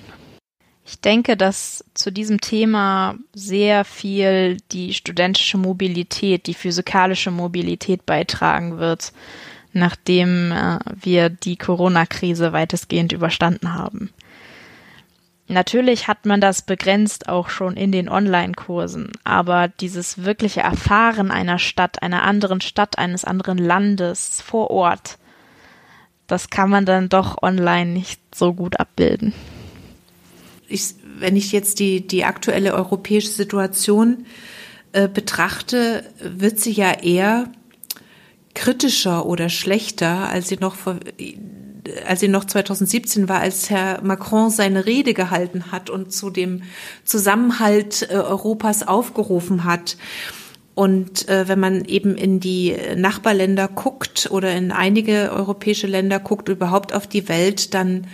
Ich 0.86 1.00
denke, 1.00 1.36
dass 1.36 1.82
zu 1.94 2.12
diesem 2.12 2.42
Thema 2.42 3.14
sehr 3.32 3.86
viel 3.86 4.58
die 4.70 4.92
studentische 4.92 5.56
Mobilität, 5.56 6.46
die 6.46 6.54
physikalische 6.54 7.30
Mobilität 7.30 8.04
beitragen 8.04 8.78
wird, 8.78 9.14
nachdem 9.72 10.52
äh, 10.52 10.78
wir 10.94 11.30
die 11.30 11.56
Corona-Krise 11.56 12.52
weitestgehend 12.52 13.12
überstanden 13.12 13.72
haben. 13.72 14.10
Natürlich 15.46 16.06
hat 16.06 16.26
man 16.26 16.40
das 16.40 16.62
begrenzt 16.62 17.28
auch 17.28 17.48
schon 17.48 17.76
in 17.76 17.90
den 17.90 18.08
Online-Kursen, 18.08 19.12
aber 19.24 19.68
dieses 19.68 20.24
wirkliche 20.24 20.60
Erfahren 20.60 21.30
einer 21.30 21.58
Stadt, 21.58 22.02
einer 22.02 22.22
anderen 22.22 22.60
Stadt, 22.60 22.98
eines 22.98 23.24
anderen 23.24 23.58
Landes 23.58 24.40
vor 24.42 24.70
Ort, 24.70 25.18
das 26.26 26.48
kann 26.48 26.70
man 26.70 26.86
dann 26.86 27.08
doch 27.10 27.42
online 27.42 27.90
nicht 27.90 28.20
so 28.34 28.54
gut 28.54 28.80
abbilden 28.80 29.34
ich, 30.68 30.94
wenn 31.18 31.36
ich 31.36 31.52
jetzt 31.52 31.78
die, 31.78 32.06
die 32.06 32.24
aktuelle 32.24 32.74
europäische 32.74 33.28
Situation 33.28 34.26
äh, 34.92 35.08
betrachte, 35.08 36.04
wird 36.20 36.58
sie 36.58 36.72
ja 36.72 36.92
eher 36.92 37.50
kritischer 38.54 39.26
oder 39.26 39.48
schlechter, 39.48 40.28
als 40.28 40.48
sie 40.48 40.56
noch 40.56 40.74
vor 40.76 40.98
als 42.06 42.20
sie 42.20 42.28
noch 42.28 42.44
2017 42.46 43.28
war, 43.28 43.40
als 43.40 43.68
Herr 43.68 44.02
Macron 44.02 44.50
seine 44.50 44.86
Rede 44.86 45.12
gehalten 45.12 45.70
hat 45.70 45.90
und 45.90 46.12
zu 46.12 46.30
dem 46.30 46.62
Zusammenhalt 47.04 48.08
äh, 48.10 48.14
Europas 48.14 48.86
aufgerufen 48.86 49.64
hat. 49.64 49.98
Und 50.74 51.28
äh, 51.28 51.46
wenn 51.46 51.60
man 51.60 51.84
eben 51.84 52.16
in 52.16 52.40
die 52.40 52.74
Nachbarländer 52.96 53.68
guckt 53.68 54.28
oder 54.30 54.52
in 54.54 54.72
einige 54.72 55.30
europäische 55.32 55.86
Länder 55.86 56.18
guckt, 56.18 56.48
überhaupt 56.48 56.94
auf 56.94 57.06
die 57.06 57.28
Welt, 57.28 57.74
dann 57.74 58.06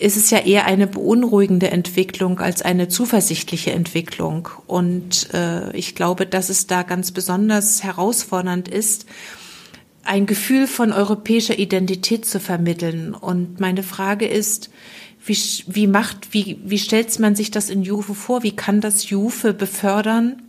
ist 0.00 0.16
es 0.16 0.30
ja 0.30 0.38
eher 0.38 0.64
eine 0.64 0.86
beunruhigende 0.86 1.70
Entwicklung 1.70 2.40
als 2.40 2.62
eine 2.62 2.88
zuversichtliche 2.88 3.72
Entwicklung. 3.72 4.48
Und 4.66 5.28
äh, 5.34 5.76
ich 5.76 5.94
glaube, 5.94 6.24
dass 6.24 6.48
es 6.48 6.66
da 6.66 6.82
ganz 6.84 7.12
besonders 7.12 7.82
herausfordernd 7.82 8.66
ist, 8.66 9.04
ein 10.02 10.24
Gefühl 10.24 10.66
von 10.66 10.92
europäischer 10.92 11.58
Identität 11.58 12.24
zu 12.24 12.40
vermitteln. 12.40 13.12
Und 13.12 13.60
meine 13.60 13.82
Frage 13.82 14.26
ist, 14.26 14.70
wie, 15.22 15.36
wie 15.66 15.86
macht, 15.86 16.32
wie, 16.32 16.58
wie 16.64 16.78
stellt 16.78 17.18
man 17.18 17.36
sich 17.36 17.50
das 17.50 17.68
in 17.68 17.82
Juve 17.82 18.14
vor? 18.14 18.42
Wie 18.42 18.56
kann 18.56 18.80
das 18.80 19.10
Juve 19.10 19.52
befördern, 19.52 20.40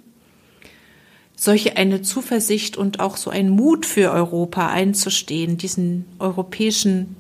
solche 1.36 1.76
eine 1.76 2.02
Zuversicht 2.02 2.78
und 2.78 3.02
auch 3.02 3.18
so 3.18 3.30
ein 3.30 3.50
Mut 3.50 3.86
für 3.86 4.12
Europa 4.12 4.70
einzustehen, 4.70 5.58
diesen 5.58 6.06
europäischen 6.20 7.18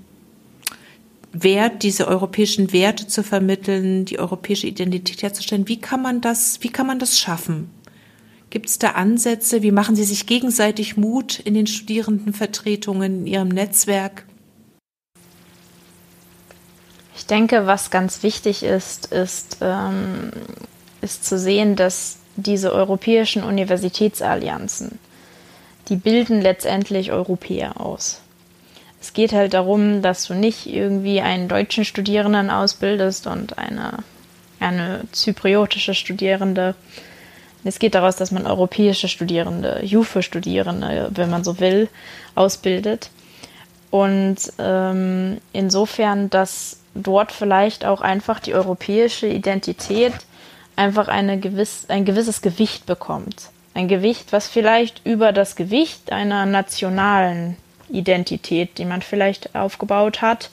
Wert, 1.33 1.83
diese 1.83 2.07
europäischen 2.07 2.73
Werte 2.73 3.07
zu 3.07 3.23
vermitteln, 3.23 4.05
die 4.05 4.19
europäische 4.19 4.67
Identität 4.67 5.23
herzustellen. 5.23 5.67
Wie 5.67 5.79
kann 5.79 6.01
man 6.01 6.21
das, 6.21 6.59
wie 6.61 6.69
kann 6.69 6.87
man 6.87 6.99
das 6.99 7.17
schaffen? 7.17 7.69
Gibt 8.49 8.69
es 8.69 8.79
da 8.79 8.91
Ansätze? 8.91 9.61
Wie 9.61 9.71
machen 9.71 9.95
Sie 9.95 10.03
sich 10.03 10.27
gegenseitig 10.27 10.97
Mut 10.97 11.39
in 11.39 11.53
den 11.53 11.67
Studierendenvertretungen, 11.67 13.21
in 13.21 13.27
Ihrem 13.27 13.47
Netzwerk? 13.47 14.25
Ich 17.15 17.25
denke, 17.27 17.65
was 17.65 17.91
ganz 17.91 18.23
wichtig 18.23 18.63
ist, 18.63 19.05
ist, 19.05 19.57
ähm, 19.61 20.31
ist 21.01 21.23
zu 21.23 21.39
sehen, 21.39 21.77
dass 21.77 22.17
diese 22.35 22.73
europäischen 22.73 23.43
Universitätsallianzen, 23.43 24.99
die 25.87 25.95
bilden 25.95 26.41
letztendlich 26.41 27.11
Europäer 27.11 27.79
aus. 27.79 28.20
Es 29.01 29.13
geht 29.13 29.33
halt 29.33 29.55
darum, 29.55 30.03
dass 30.03 30.27
du 30.27 30.35
nicht 30.35 30.67
irgendwie 30.67 31.21
einen 31.21 31.47
deutschen 31.47 31.85
Studierenden 31.85 32.51
ausbildest 32.51 33.25
und 33.25 33.57
eine, 33.57 33.97
eine 34.59 35.01
zypriotische 35.11 35.95
Studierende. 35.95 36.75
Es 37.63 37.79
geht 37.79 37.95
daraus, 37.95 38.15
dass 38.15 38.31
man 38.31 38.45
europäische 38.45 39.07
Studierende, 39.07 39.83
Jufe-Studierende, 39.83 41.09
wenn 41.15 41.31
man 41.31 41.43
so 41.43 41.59
will, 41.59 41.89
ausbildet. 42.35 43.09
Und 43.89 44.37
ähm, 44.59 45.41
insofern, 45.51 46.29
dass 46.29 46.79
dort 46.93 47.31
vielleicht 47.31 47.85
auch 47.85 48.01
einfach 48.01 48.39
die 48.39 48.53
europäische 48.53 49.27
Identität 49.27 50.13
einfach 50.75 51.07
eine 51.07 51.39
gewiss, 51.39 51.85
ein 51.87 52.05
gewisses 52.05 52.43
Gewicht 52.43 52.85
bekommt. 52.85 53.49
Ein 53.73 53.87
Gewicht, 53.87 54.31
was 54.31 54.47
vielleicht 54.47 55.05
über 55.05 55.31
das 55.31 55.55
Gewicht 55.55 56.11
einer 56.11 56.45
nationalen 56.45 57.57
Identität, 57.91 58.77
die 58.77 58.85
man 58.85 59.01
vielleicht 59.01 59.55
aufgebaut 59.55 60.21
hat 60.21 60.49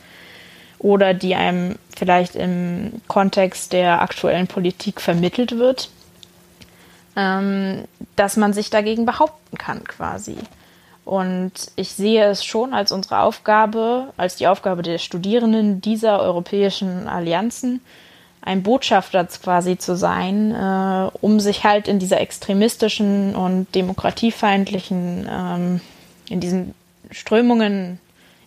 oder 0.78 1.14
die 1.14 1.34
einem 1.34 1.76
vielleicht 1.96 2.36
im 2.36 3.00
Kontext 3.08 3.72
der 3.72 4.00
aktuellen 4.00 4.46
Politik 4.46 5.00
vermittelt 5.00 5.58
wird, 5.58 5.90
ähm, 7.16 7.84
dass 8.16 8.36
man 8.36 8.52
sich 8.52 8.70
dagegen 8.70 9.06
behaupten 9.06 9.58
kann 9.58 9.84
quasi. 9.84 10.36
Und 11.04 11.52
ich 11.74 11.92
sehe 11.92 12.26
es 12.26 12.44
schon 12.44 12.74
als 12.74 12.92
unsere 12.92 13.20
Aufgabe, 13.20 14.12
als 14.16 14.36
die 14.36 14.46
Aufgabe 14.46 14.82
der 14.82 14.98
Studierenden 14.98 15.80
dieser 15.80 16.20
europäischen 16.20 17.08
Allianzen, 17.08 17.80
ein 18.42 18.62
Botschafter 18.62 19.24
quasi 19.24 19.78
zu 19.78 19.96
sein, 19.96 20.54
äh, 20.54 21.10
um 21.20 21.40
sich 21.40 21.64
halt 21.64 21.88
in 21.88 21.98
dieser 21.98 22.20
extremistischen 22.20 23.34
und 23.34 23.74
demokratiefeindlichen, 23.74 25.28
ähm, 25.30 25.80
in 26.28 26.40
diesen 26.40 26.74
Strömungen 27.10 28.00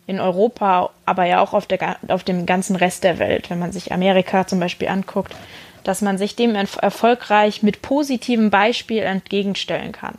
in 0.07 0.19
Europa, 0.19 0.89
aber 1.05 1.25
ja 1.25 1.41
auch 1.41 1.53
auf, 1.53 1.65
der, 1.65 1.97
auf 2.07 2.23
dem 2.23 2.45
ganzen 2.45 2.75
Rest 2.75 3.03
der 3.03 3.19
Welt, 3.19 3.49
wenn 3.49 3.59
man 3.59 3.71
sich 3.71 3.91
Amerika 3.91 4.47
zum 4.47 4.59
Beispiel 4.59 4.87
anguckt, 4.87 5.33
dass 5.83 6.01
man 6.01 6.17
sich 6.17 6.35
dem 6.35 6.55
erfolgreich 6.55 7.63
mit 7.63 7.81
positivem 7.81 8.49
Beispiel 8.49 9.03
entgegenstellen 9.03 9.91
kann. 9.91 10.17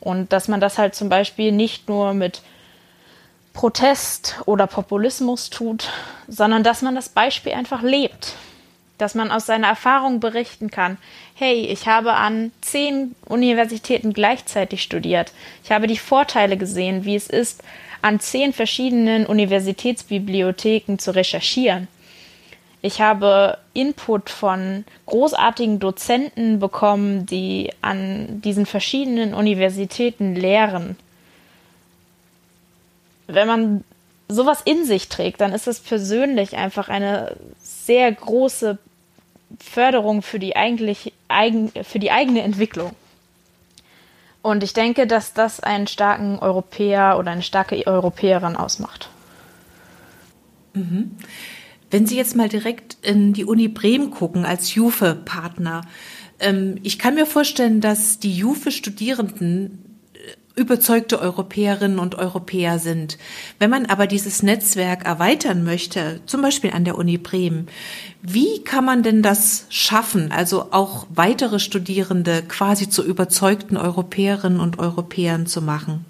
Und 0.00 0.32
dass 0.32 0.48
man 0.48 0.60
das 0.60 0.78
halt 0.78 0.94
zum 0.94 1.08
Beispiel 1.08 1.52
nicht 1.52 1.88
nur 1.88 2.12
mit 2.12 2.42
Protest 3.52 4.40
oder 4.46 4.66
Populismus 4.66 5.48
tut, 5.48 5.90
sondern 6.28 6.62
dass 6.62 6.82
man 6.82 6.94
das 6.94 7.08
Beispiel 7.08 7.52
einfach 7.52 7.82
lebt 7.82 8.34
dass 8.98 9.14
man 9.14 9.30
aus 9.30 9.46
seiner 9.46 9.68
Erfahrung 9.68 10.20
berichten 10.20 10.70
kann. 10.70 10.98
Hey, 11.34 11.66
ich 11.66 11.86
habe 11.88 12.14
an 12.14 12.52
zehn 12.60 13.14
Universitäten 13.26 14.12
gleichzeitig 14.12 14.82
studiert. 14.82 15.32
Ich 15.64 15.72
habe 15.72 15.86
die 15.86 15.98
Vorteile 15.98 16.56
gesehen, 16.56 17.04
wie 17.04 17.16
es 17.16 17.28
ist, 17.28 17.62
an 18.02 18.20
zehn 18.20 18.52
verschiedenen 18.52 19.26
Universitätsbibliotheken 19.26 20.98
zu 20.98 21.14
recherchieren. 21.14 21.88
Ich 22.82 23.00
habe 23.00 23.56
Input 23.72 24.28
von 24.28 24.84
großartigen 25.06 25.78
Dozenten 25.78 26.60
bekommen, 26.60 27.24
die 27.24 27.70
an 27.80 28.42
diesen 28.42 28.66
verschiedenen 28.66 29.32
Universitäten 29.32 30.34
lehren. 30.34 30.96
Wenn 33.26 33.48
man 33.48 33.84
sowas 34.28 34.62
in 34.64 34.84
sich 34.84 35.08
trägt, 35.08 35.40
dann 35.40 35.52
ist 35.52 35.66
es 35.66 35.80
persönlich 35.80 36.56
einfach 36.56 36.88
eine 36.88 37.36
sehr 37.60 38.10
große 38.12 38.78
Förderung 39.58 40.22
für 40.22 40.38
die 40.38 40.56
eigentlich 40.56 41.12
eigen, 41.28 41.70
für 41.82 41.98
die 41.98 42.10
eigene 42.10 42.42
Entwicklung. 42.42 42.92
Und 44.42 44.62
ich 44.62 44.74
denke, 44.74 45.06
dass 45.06 45.32
das 45.32 45.60
einen 45.60 45.86
starken 45.86 46.38
Europäer 46.38 47.18
oder 47.18 47.30
eine 47.30 47.42
starke 47.42 47.86
Europäerin 47.86 48.56
ausmacht. 48.56 49.08
Mhm. 50.74 51.12
Wenn 51.90 52.06
Sie 52.06 52.16
jetzt 52.16 52.36
mal 52.36 52.48
direkt 52.48 52.96
in 53.02 53.32
die 53.32 53.44
Uni 53.44 53.68
Bremen 53.68 54.10
gucken 54.10 54.44
als 54.44 54.74
Juve-Partner, 54.74 55.82
ähm, 56.40 56.78
ich 56.82 56.98
kann 56.98 57.14
mir 57.14 57.26
vorstellen, 57.26 57.80
dass 57.80 58.18
die 58.18 58.36
Juve-Studierenden 58.36 59.93
überzeugte 60.56 61.20
Europäerinnen 61.20 61.98
und 61.98 62.14
Europäer 62.14 62.78
sind. 62.78 63.18
Wenn 63.58 63.70
man 63.70 63.86
aber 63.86 64.06
dieses 64.06 64.42
Netzwerk 64.42 65.04
erweitern 65.04 65.64
möchte, 65.64 66.20
zum 66.26 66.42
Beispiel 66.42 66.70
an 66.72 66.84
der 66.84 66.96
Uni 66.96 67.18
Bremen, 67.18 67.68
wie 68.22 68.62
kann 68.62 68.84
man 68.84 69.02
denn 69.02 69.22
das 69.22 69.66
schaffen, 69.68 70.30
also 70.30 70.68
auch 70.70 71.06
weitere 71.10 71.58
Studierende 71.58 72.42
quasi 72.42 72.88
zu 72.88 73.04
überzeugten 73.04 73.76
Europäerinnen 73.76 74.60
und 74.60 74.78
Europäern 74.78 75.46
zu 75.46 75.60
machen? 75.60 76.04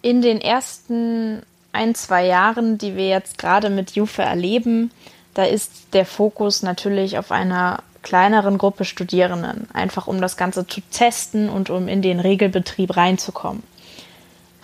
In 0.00 0.22
den 0.22 0.40
ersten 0.40 1.42
ein, 1.72 1.94
zwei 1.94 2.26
Jahren, 2.26 2.78
die 2.78 2.96
wir 2.96 3.08
jetzt 3.08 3.36
gerade 3.38 3.68
mit 3.68 3.92
Jufe 3.92 4.22
erleben, 4.22 4.90
da 5.34 5.44
ist 5.44 5.72
der 5.92 6.06
Fokus 6.06 6.62
natürlich 6.62 7.18
auf 7.18 7.32
einer 7.32 7.82
kleineren 8.04 8.58
Gruppe 8.58 8.84
Studierenden, 8.84 9.68
einfach 9.72 10.06
um 10.06 10.20
das 10.20 10.36
Ganze 10.36 10.66
zu 10.66 10.80
testen 10.92 11.48
und 11.48 11.70
um 11.70 11.88
in 11.88 12.02
den 12.02 12.20
Regelbetrieb 12.20 12.96
reinzukommen. 12.96 13.64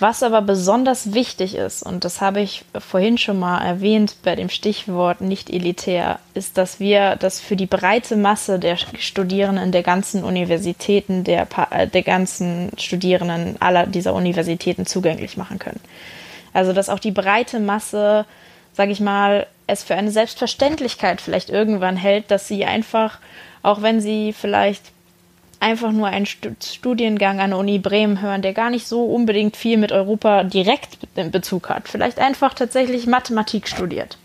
Was 0.01 0.23
aber 0.23 0.41
besonders 0.41 1.13
wichtig 1.13 1.55
ist, 1.55 1.83
und 1.83 2.07
das 2.07 2.23
habe 2.23 2.41
ich 2.41 2.65
vorhin 2.79 3.19
schon 3.19 3.39
mal 3.39 3.63
erwähnt 3.63 4.17
bei 4.23 4.35
dem 4.35 4.49
Stichwort 4.49 5.21
nicht 5.21 5.51
elitär, 5.51 6.21
ist, 6.33 6.57
dass 6.57 6.81
wir 6.81 7.17
das 7.17 7.39
für 7.39 7.55
die 7.55 7.67
breite 7.67 8.17
Masse 8.17 8.59
der 8.59 8.79
Studierenden 8.79 9.73
der 9.73 9.83
ganzen 9.83 10.25
Universitäten, 10.25 11.23
der, 11.23 11.47
äh, 11.71 11.87
der 11.87 12.03
ganzen 12.03 12.71
Studierenden 12.79 13.57
aller 13.61 13.87
dieser 13.87 14.15
Universitäten 14.15 14.87
zugänglich 14.87 15.37
machen 15.37 15.59
können. 15.59 15.81
Also, 16.55 16.73
dass 16.73 16.89
auch 16.89 16.99
die 16.99 17.13
breite 17.13 17.61
Masse, 17.61 18.25
sage 18.73 18.93
ich 18.93 19.01
mal, 19.01 19.47
es 19.71 19.83
für 19.83 19.95
eine 19.95 20.11
Selbstverständlichkeit 20.11 21.21
vielleicht 21.21 21.51
irgendwann 21.51 21.97
hält, 21.97 22.31
dass 22.31 22.49
sie 22.49 22.65
einfach, 22.65 23.19
auch 23.63 23.83
wenn 23.83 24.01
sie 24.01 24.33
vielleicht 24.33 24.83
einfach 25.61 25.93
nur 25.93 26.09
einen 26.09 26.27
Studiengang 26.27 27.41
an 27.41 27.51
der 27.51 27.59
Uni 27.59 27.79
Bremen 27.79 28.23
hören, 28.23 28.43
der 28.43 28.55
gar 28.55 28.71
nicht 28.71 28.87
so 28.87 29.05
unbedingt 29.05 29.57
viel 29.57 29.77
mit 29.77 29.93
Europa 29.93 30.43
direkt 30.43 30.99
in 31.17 31.31
Bezug 31.31 31.69
hat, 31.69 31.89
vielleicht 31.89 32.19
einfach 32.19 32.55
tatsächlich 32.55 33.07
Mathematik 33.07 33.69
studiert, 33.69 34.17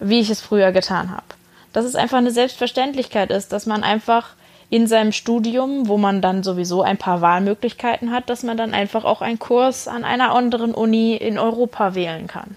wie 0.00 0.20
ich 0.20 0.30
es 0.30 0.42
früher 0.42 0.72
getan 0.72 1.10
habe. 1.10 1.24
Dass 1.72 1.86
es 1.86 1.94
einfach 1.94 2.18
eine 2.18 2.30
Selbstverständlichkeit 2.30 3.30
ist, 3.30 3.52
dass 3.52 3.64
man 3.64 3.82
einfach 3.82 4.34
in 4.68 4.86
seinem 4.86 5.12
Studium, 5.12 5.88
wo 5.88 5.96
man 5.96 6.20
dann 6.20 6.42
sowieso 6.42 6.82
ein 6.82 6.98
paar 6.98 7.22
Wahlmöglichkeiten 7.22 8.10
hat, 8.10 8.28
dass 8.28 8.42
man 8.42 8.56
dann 8.56 8.74
einfach 8.74 9.04
auch 9.04 9.22
einen 9.22 9.38
Kurs 9.38 9.88
an 9.88 10.04
einer 10.04 10.34
anderen 10.34 10.74
Uni 10.74 11.16
in 11.16 11.38
Europa 11.38 11.94
wählen 11.94 12.26
kann 12.26 12.56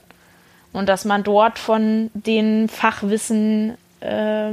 und 0.75 0.89
dass 0.89 1.05
man 1.05 1.23
dort 1.23 1.57
von 1.57 2.11
den 2.13 2.67
Fachwissen 2.67 3.77
äh, 4.01 4.51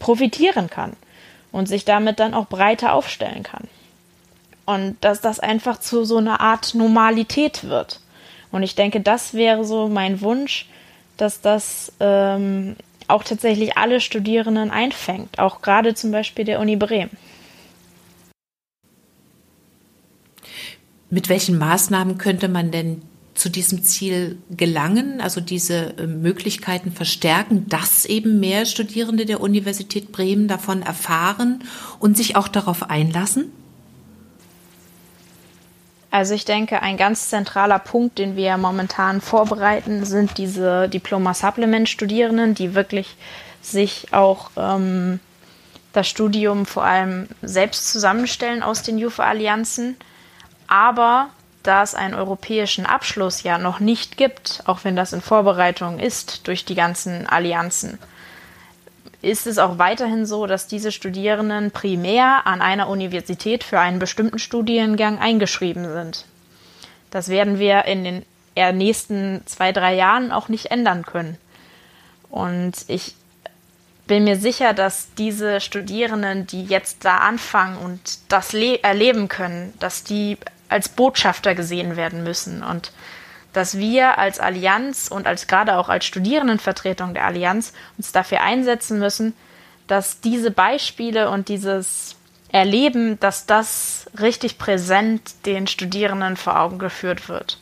profitieren 0.00 0.68
kann 0.68 0.94
und 1.52 1.68
sich 1.68 1.84
damit 1.84 2.18
dann 2.18 2.34
auch 2.34 2.46
breiter 2.48 2.92
aufstellen 2.92 3.44
kann. 3.44 3.68
Und 4.66 4.96
dass 5.02 5.20
das 5.20 5.38
einfach 5.38 5.78
zu 5.78 6.04
so 6.04 6.16
einer 6.16 6.40
Art 6.40 6.74
Normalität 6.74 7.64
wird. 7.64 8.00
Und 8.50 8.64
ich 8.64 8.74
denke, 8.74 9.00
das 9.00 9.34
wäre 9.34 9.64
so 9.64 9.88
mein 9.88 10.20
Wunsch, 10.22 10.66
dass 11.16 11.40
das 11.40 11.92
ähm, 12.00 12.74
auch 13.06 13.22
tatsächlich 13.22 13.76
alle 13.76 14.00
Studierenden 14.00 14.72
einfängt, 14.72 15.38
auch 15.38 15.62
gerade 15.62 15.94
zum 15.94 16.10
Beispiel 16.10 16.44
der 16.44 16.58
Uni 16.58 16.74
Bremen. 16.74 17.16
Mit 21.10 21.28
welchen 21.28 21.58
Maßnahmen 21.58 22.18
könnte 22.18 22.48
man 22.48 22.72
denn 22.72 23.02
zu 23.34 23.48
diesem 23.48 23.82
Ziel 23.82 24.38
gelangen, 24.50 25.20
also 25.20 25.40
diese 25.40 25.98
äh, 25.98 26.06
Möglichkeiten 26.06 26.92
verstärken, 26.92 27.68
dass 27.68 28.04
eben 28.04 28.40
mehr 28.40 28.64
Studierende 28.64 29.26
der 29.26 29.40
Universität 29.40 30.12
Bremen 30.12 30.48
davon 30.48 30.82
erfahren 30.82 31.64
und 31.98 32.16
sich 32.16 32.36
auch 32.36 32.48
darauf 32.48 32.88
einlassen? 32.90 33.52
Also 36.12 36.34
ich 36.34 36.44
denke, 36.44 36.80
ein 36.80 36.96
ganz 36.96 37.28
zentraler 37.28 37.80
Punkt, 37.80 38.20
den 38.20 38.36
wir 38.36 38.56
momentan 38.56 39.20
vorbereiten, 39.20 40.04
sind 40.04 40.38
diese 40.38 40.88
Diploma-Supplement-Studierenden, 40.88 42.54
die 42.54 42.76
wirklich 42.76 43.16
sich 43.60 44.12
auch 44.12 44.50
ähm, 44.56 45.18
das 45.92 46.06
Studium 46.06 46.66
vor 46.66 46.84
allem 46.84 47.26
selbst 47.42 47.90
zusammenstellen 47.90 48.62
aus 48.62 48.82
den 48.82 48.98
Juve-Allianzen, 48.98 49.96
aber 50.68 51.30
da 51.64 51.82
es 51.82 51.94
einen 51.94 52.14
europäischen 52.14 52.86
Abschluss 52.86 53.42
ja 53.42 53.58
noch 53.58 53.80
nicht 53.80 54.16
gibt, 54.16 54.62
auch 54.66 54.80
wenn 54.84 54.94
das 54.94 55.12
in 55.12 55.20
Vorbereitung 55.20 55.98
ist 55.98 56.46
durch 56.46 56.64
die 56.64 56.74
ganzen 56.74 57.26
Allianzen, 57.26 57.98
ist 59.22 59.46
es 59.46 59.58
auch 59.58 59.78
weiterhin 59.78 60.26
so, 60.26 60.46
dass 60.46 60.66
diese 60.66 60.92
Studierenden 60.92 61.70
primär 61.70 62.46
an 62.46 62.60
einer 62.60 62.88
Universität 62.88 63.64
für 63.64 63.80
einen 63.80 63.98
bestimmten 63.98 64.38
Studiengang 64.38 65.18
eingeschrieben 65.18 65.90
sind. 65.90 66.26
Das 67.10 67.28
werden 67.28 67.58
wir 67.58 67.86
in 67.86 68.04
den 68.04 68.24
nächsten 68.76 69.42
zwei, 69.46 69.72
drei 69.72 69.94
Jahren 69.94 70.30
auch 70.30 70.48
nicht 70.48 70.70
ändern 70.70 71.06
können. 71.06 71.38
Und 72.28 72.74
ich 72.88 73.14
bin 74.06 74.24
mir 74.24 74.36
sicher, 74.36 74.74
dass 74.74 75.08
diese 75.16 75.60
Studierenden, 75.60 76.46
die 76.46 76.64
jetzt 76.64 77.04
da 77.04 77.18
anfangen 77.18 77.78
und 77.78 78.18
das 78.28 78.52
erleben 78.52 79.28
können, 79.28 79.72
dass 79.78 80.04
die 80.04 80.36
als 80.74 80.88
Botschafter 80.88 81.54
gesehen 81.54 81.96
werden 81.96 82.24
müssen 82.24 82.62
und 82.64 82.92
dass 83.52 83.78
wir 83.78 84.18
als 84.18 84.40
Allianz 84.40 85.06
und 85.08 85.28
als 85.28 85.46
gerade 85.46 85.76
auch 85.76 85.88
als 85.88 86.04
Studierendenvertretung 86.04 87.14
der 87.14 87.24
Allianz 87.24 87.72
uns 87.96 88.10
dafür 88.10 88.40
einsetzen 88.40 88.98
müssen, 88.98 89.34
dass 89.86 90.20
diese 90.20 90.50
Beispiele 90.50 91.30
und 91.30 91.48
dieses 91.48 92.16
Erleben, 92.50 93.20
dass 93.20 93.46
das 93.46 94.06
richtig 94.18 94.58
präsent 94.58 95.46
den 95.46 95.68
Studierenden 95.68 96.36
vor 96.36 96.58
Augen 96.58 96.80
geführt 96.80 97.28
wird. 97.28 97.60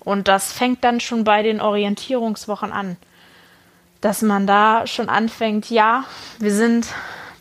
Und 0.00 0.26
das 0.26 0.52
fängt 0.52 0.82
dann 0.84 1.00
schon 1.00 1.24
bei 1.24 1.42
den 1.42 1.60
Orientierungswochen 1.60 2.72
an, 2.72 2.96
dass 4.00 4.22
man 4.22 4.46
da 4.46 4.86
schon 4.86 5.10
anfängt, 5.10 5.68
ja, 5.68 6.04
wir 6.38 6.54
sind 6.54 6.86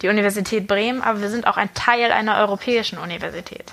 die 0.01 0.09
Universität 0.09 0.67
Bremen, 0.67 1.01
aber 1.01 1.21
wir 1.21 1.29
sind 1.29 1.47
auch 1.47 1.55
ein 1.55 1.73
Teil 1.73 2.12
einer 2.12 2.38
europäischen 2.38 2.97
Universität. 2.97 3.71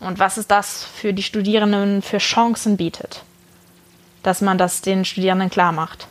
Und 0.00 0.18
was 0.18 0.38
ist 0.38 0.50
das 0.50 0.84
für 0.84 1.12
die 1.12 1.22
Studierenden 1.22 2.02
für 2.02 2.18
Chancen 2.18 2.76
bietet? 2.76 3.24
Dass 4.22 4.40
man 4.40 4.58
das 4.58 4.82
den 4.82 5.04
Studierenden 5.04 5.50
klar 5.50 5.72
macht. 5.72 6.08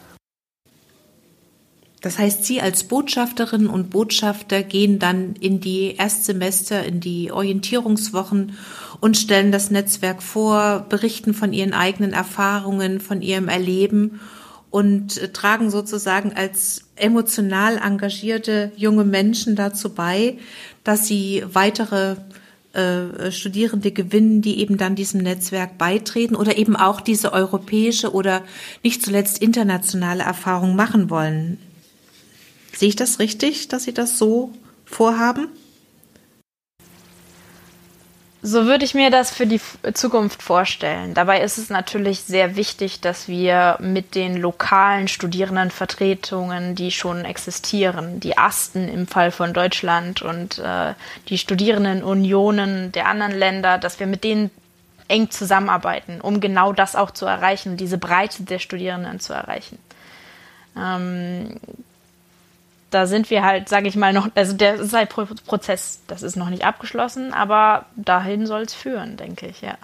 Das 2.01 2.19
heißt, 2.19 2.45
Sie 2.45 2.61
als 2.61 2.83
Botschafterinnen 2.83 3.67
und 3.67 3.89
Botschafter 3.89 4.61
gehen 4.61 4.99
dann 4.99 5.33
in 5.39 5.59
die 5.59 5.95
Erstsemester, 5.95 6.83
in 6.83 6.99
die 6.99 7.31
Orientierungswochen 7.31 8.55
und 9.01 9.17
stellen 9.17 9.51
das 9.51 9.71
Netzwerk 9.71 10.21
vor, 10.21 10.85
berichten 10.87 11.33
von 11.33 11.51
Ihren 11.51 11.73
eigenen 11.73 12.13
Erfahrungen, 12.13 13.01
von 13.01 13.23
Ihrem 13.23 13.47
Erleben 13.47 14.19
und 14.69 15.33
tragen 15.33 15.71
sozusagen 15.71 16.33
als 16.33 16.81
emotional 16.95 17.77
engagierte 17.77 18.71
junge 18.75 19.05
Menschen 19.05 19.55
dazu 19.55 19.93
bei, 19.93 20.37
dass 20.83 21.07
sie 21.07 21.43
weitere 21.47 22.17
äh, 22.75 23.31
Studierende 23.31 23.91
gewinnen, 23.91 24.41
die 24.41 24.59
eben 24.59 24.77
dann 24.77 24.95
diesem 24.95 25.21
Netzwerk 25.21 25.77
beitreten 25.77 26.35
oder 26.35 26.57
eben 26.57 26.75
auch 26.75 27.01
diese 27.01 27.33
europäische 27.33 28.13
oder 28.13 28.43
nicht 28.83 29.01
zuletzt 29.01 29.41
internationale 29.41 30.23
Erfahrung 30.23 30.75
machen 30.75 31.09
wollen. 31.09 31.57
Sehe 32.75 32.89
ich 32.89 32.95
das 32.95 33.19
richtig, 33.19 33.69
dass 33.69 33.85
Sie 33.85 33.93
das 33.93 34.17
so 34.17 34.51
vorhaben? 34.85 35.47
So 38.47 38.67
würde 38.67 38.86
ich 38.86 38.93
mir 38.93 39.10
das 39.10 39.31
für 39.31 39.47
die 39.47 39.60
Zukunft 39.95 40.43
vorstellen. 40.43 41.15
Dabei 41.15 41.41
ist 41.41 41.58
es 41.58 41.71
natürlich 41.71 42.21
sehr 42.21 42.55
wichtig, 42.55 43.01
dass 43.01 43.27
wir 43.27 43.75
mit 43.81 44.13
den 44.13 44.38
lokalen 44.38 45.08
Studierendenvertretungen, 45.08 46.75
die 46.75 46.91
schon 46.91 47.25
existieren, 47.25 48.19
die 48.19 48.38
ASTEN 48.38 48.88
im 48.88 49.08
Fall 49.08 49.31
von 49.31 49.51
Deutschland 49.51 50.21
und 50.21 50.60
äh, 50.60 50.93
die 51.27 51.39
Studierendenunionen 51.39 52.91
der 52.91 53.08
anderen 53.08 53.34
Länder, 53.34 53.79
dass 53.79 53.99
wir 53.99 54.05
mit 54.05 54.23
denen 54.23 54.51
eng 55.08 55.31
zusammenarbeiten, 55.31 56.21
um 56.21 56.39
genau 56.39 56.71
das 56.71 56.95
auch 56.95 57.10
zu 57.10 57.25
erreichen, 57.25 57.77
diese 57.77 57.97
Breite 57.97 58.43
der 58.43 58.60
Studierenden 58.60 59.19
zu 59.19 59.34
erreichen. 59.34 59.79
Ähm, 60.77 61.60
da 62.95 63.08
sind 63.08 63.29
wir 63.29 63.43
halt, 63.43 63.67
sage 63.67 63.89
ich 63.89 63.97
mal, 63.97 64.13
noch, 64.13 64.29
also 64.36 64.53
der 64.53 64.75
ist 64.75 64.95
Prozess, 65.45 65.99
das 66.08 66.23
ist 66.23 66.38
noch 66.38 66.49
nicht 66.49 66.63
abgeschlossen, 66.63 67.34
aber 67.34 67.88
dahin 67.97 68.47
soll 68.47 68.62
es 68.62 68.73
führen, 68.73 69.17
denke 69.17 69.47
ich, 69.47 69.60
ja. 69.60 69.77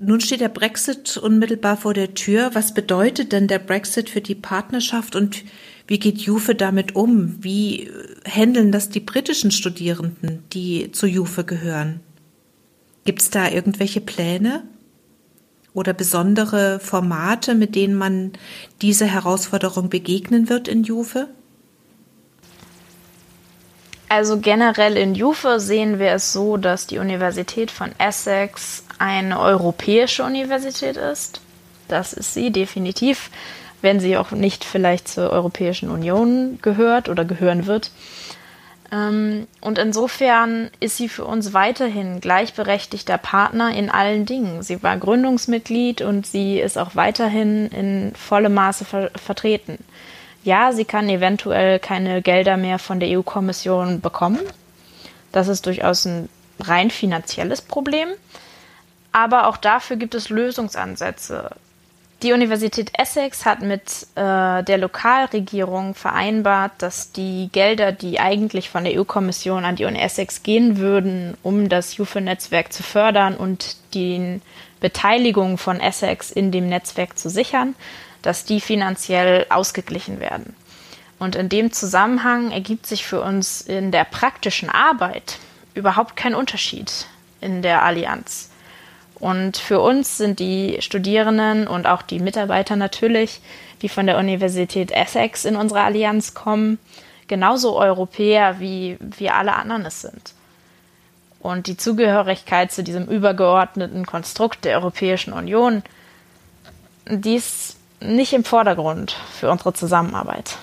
Nun 0.00 0.22
steht 0.22 0.40
der 0.40 0.48
Brexit 0.48 1.18
unmittelbar 1.18 1.76
vor 1.76 1.92
der 1.92 2.14
Tür. 2.14 2.54
Was 2.54 2.72
bedeutet 2.72 3.32
denn 3.32 3.48
der 3.48 3.58
Brexit 3.58 4.08
für 4.08 4.22
die 4.22 4.36
Partnerschaft 4.36 5.14
und 5.14 5.44
wie 5.86 5.98
geht 5.98 6.18
Juve 6.18 6.54
damit 6.54 6.96
um? 6.96 7.44
Wie 7.44 7.90
handeln 8.26 8.72
das 8.72 8.88
die 8.88 9.00
britischen 9.00 9.50
Studierenden, 9.50 10.42
die 10.54 10.90
zu 10.92 11.06
Juve 11.06 11.44
gehören? 11.44 12.00
Gibt 13.04 13.20
es 13.20 13.28
da 13.28 13.50
irgendwelche 13.50 14.00
Pläne? 14.00 14.62
Oder 15.78 15.92
besondere 15.92 16.80
Formate, 16.80 17.54
mit 17.54 17.76
denen 17.76 17.94
man 17.94 18.32
dieser 18.82 19.06
Herausforderung 19.06 19.88
begegnen 19.88 20.48
wird 20.48 20.66
in 20.66 20.82
Juve? 20.82 21.28
Also 24.08 24.38
generell 24.38 24.96
in 24.96 25.14
Juve 25.14 25.60
sehen 25.60 26.00
wir 26.00 26.10
es 26.10 26.32
so, 26.32 26.56
dass 26.56 26.88
die 26.88 26.98
Universität 26.98 27.70
von 27.70 27.92
Essex 27.98 28.82
eine 28.98 29.38
europäische 29.38 30.24
Universität 30.24 30.96
ist. 30.96 31.40
Das 31.86 32.12
ist 32.12 32.34
sie 32.34 32.50
definitiv, 32.50 33.30
wenn 33.80 34.00
sie 34.00 34.16
auch 34.16 34.32
nicht 34.32 34.64
vielleicht 34.64 35.06
zur 35.06 35.30
Europäischen 35.30 35.90
Union 35.90 36.58
gehört 36.60 37.08
oder 37.08 37.24
gehören 37.24 37.66
wird. 37.66 37.92
Ähm, 38.90 39.46
und 39.60 39.78
insofern 39.78 40.70
ist 40.80 40.96
sie 40.96 41.08
für 41.08 41.24
uns 41.24 41.52
weiterhin 41.52 42.20
gleichberechtigter 42.20 43.18
Partner 43.18 43.74
in 43.74 43.90
allen 43.90 44.24
Dingen. 44.24 44.62
Sie 44.62 44.82
war 44.82 44.96
Gründungsmitglied 44.96 46.00
und 46.02 46.26
sie 46.26 46.58
ist 46.58 46.78
auch 46.78 46.96
weiterhin 46.96 47.68
in 47.68 48.14
vollem 48.14 48.54
Maße 48.54 48.84
ver 48.84 49.10
vertreten. 49.14 49.78
Ja, 50.44 50.72
sie 50.72 50.84
kann 50.84 51.08
eventuell 51.08 51.78
keine 51.78 52.22
Gelder 52.22 52.56
mehr 52.56 52.78
von 52.78 53.00
der 53.00 53.18
EU-Kommission 53.18 54.00
bekommen. 54.00 54.40
Das 55.32 55.48
ist 55.48 55.66
durchaus 55.66 56.06
ein 56.06 56.28
rein 56.60 56.90
finanzielles 56.90 57.60
Problem. 57.60 58.08
Aber 59.12 59.48
auch 59.48 59.56
dafür 59.56 59.96
gibt 59.96 60.14
es 60.14 60.30
Lösungsansätze. 60.30 61.50
Die 62.22 62.32
Universität 62.32 62.90
Essex 62.98 63.46
hat 63.46 63.62
mit 63.62 64.08
äh, 64.16 64.64
der 64.64 64.78
Lokalregierung 64.78 65.94
vereinbart, 65.94 66.72
dass 66.78 67.12
die 67.12 67.48
Gelder, 67.52 67.92
die 67.92 68.18
eigentlich 68.18 68.70
von 68.70 68.82
der 68.82 68.98
EU-Kommission 68.98 69.64
an 69.64 69.76
die 69.76 69.84
Uni 69.84 70.00
Essex 70.00 70.42
gehen 70.42 70.78
würden, 70.78 71.36
um 71.44 71.68
das 71.68 71.96
JUFE-Netzwerk 71.96 72.72
zu 72.72 72.82
fördern 72.82 73.36
und 73.36 73.76
die 73.94 74.40
Beteiligung 74.80 75.58
von 75.58 75.78
Essex 75.78 76.32
in 76.32 76.50
dem 76.50 76.68
Netzwerk 76.68 77.16
zu 77.16 77.30
sichern, 77.30 77.76
dass 78.22 78.44
die 78.44 78.60
finanziell 78.60 79.46
ausgeglichen 79.48 80.18
werden. 80.18 80.56
Und 81.20 81.36
in 81.36 81.48
dem 81.48 81.72
Zusammenhang 81.72 82.50
ergibt 82.50 82.86
sich 82.86 83.06
für 83.06 83.20
uns 83.22 83.60
in 83.60 83.92
der 83.92 84.04
praktischen 84.04 84.70
Arbeit 84.70 85.38
überhaupt 85.74 86.16
kein 86.16 86.34
Unterschied 86.34 87.06
in 87.40 87.62
der 87.62 87.82
Allianz. 87.82 88.50
Und 89.20 89.56
für 89.56 89.80
uns 89.80 90.16
sind 90.16 90.38
die 90.38 90.76
Studierenden 90.80 91.66
und 91.66 91.86
auch 91.86 92.02
die 92.02 92.20
Mitarbeiter 92.20 92.76
natürlich, 92.76 93.40
die 93.82 93.88
von 93.88 94.06
der 94.06 94.18
Universität 94.18 94.92
Essex 94.92 95.44
in 95.44 95.56
unsere 95.56 95.80
Allianz 95.80 96.34
kommen, 96.34 96.78
genauso 97.26 97.78
Europäer, 97.78 98.60
wie 98.60 98.96
wir 99.00 99.34
alle 99.34 99.54
anderen 99.54 99.84
es 99.86 100.00
sind. 100.02 100.34
Und 101.40 101.66
die 101.66 101.76
Zugehörigkeit 101.76 102.72
zu 102.72 102.82
diesem 102.82 103.06
übergeordneten 103.06 104.06
Konstrukt 104.06 104.64
der 104.64 104.76
Europäischen 104.76 105.32
Union, 105.32 105.82
die 107.08 107.36
ist 107.36 107.76
nicht 108.00 108.32
im 108.32 108.44
Vordergrund 108.44 109.16
für 109.38 109.50
unsere 109.50 109.72
Zusammenarbeit. 109.72 110.58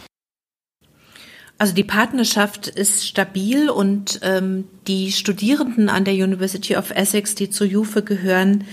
Also 1.57 1.73
die 1.73 1.83
Partnerschaft 1.85 2.67
ist 2.67 3.07
stabil 3.07 3.69
und 3.69 4.19
ähm, 4.23 4.65
die 4.87 5.11
Studierenden 5.11 5.87
an 5.87 6.03
der 6.03 6.13
University 6.13 6.75
of 6.75 6.91
Essex, 6.91 7.33
die 7.35 7.49
zur 7.49 7.65
Juve 7.65 8.03
gehören, 8.03 8.65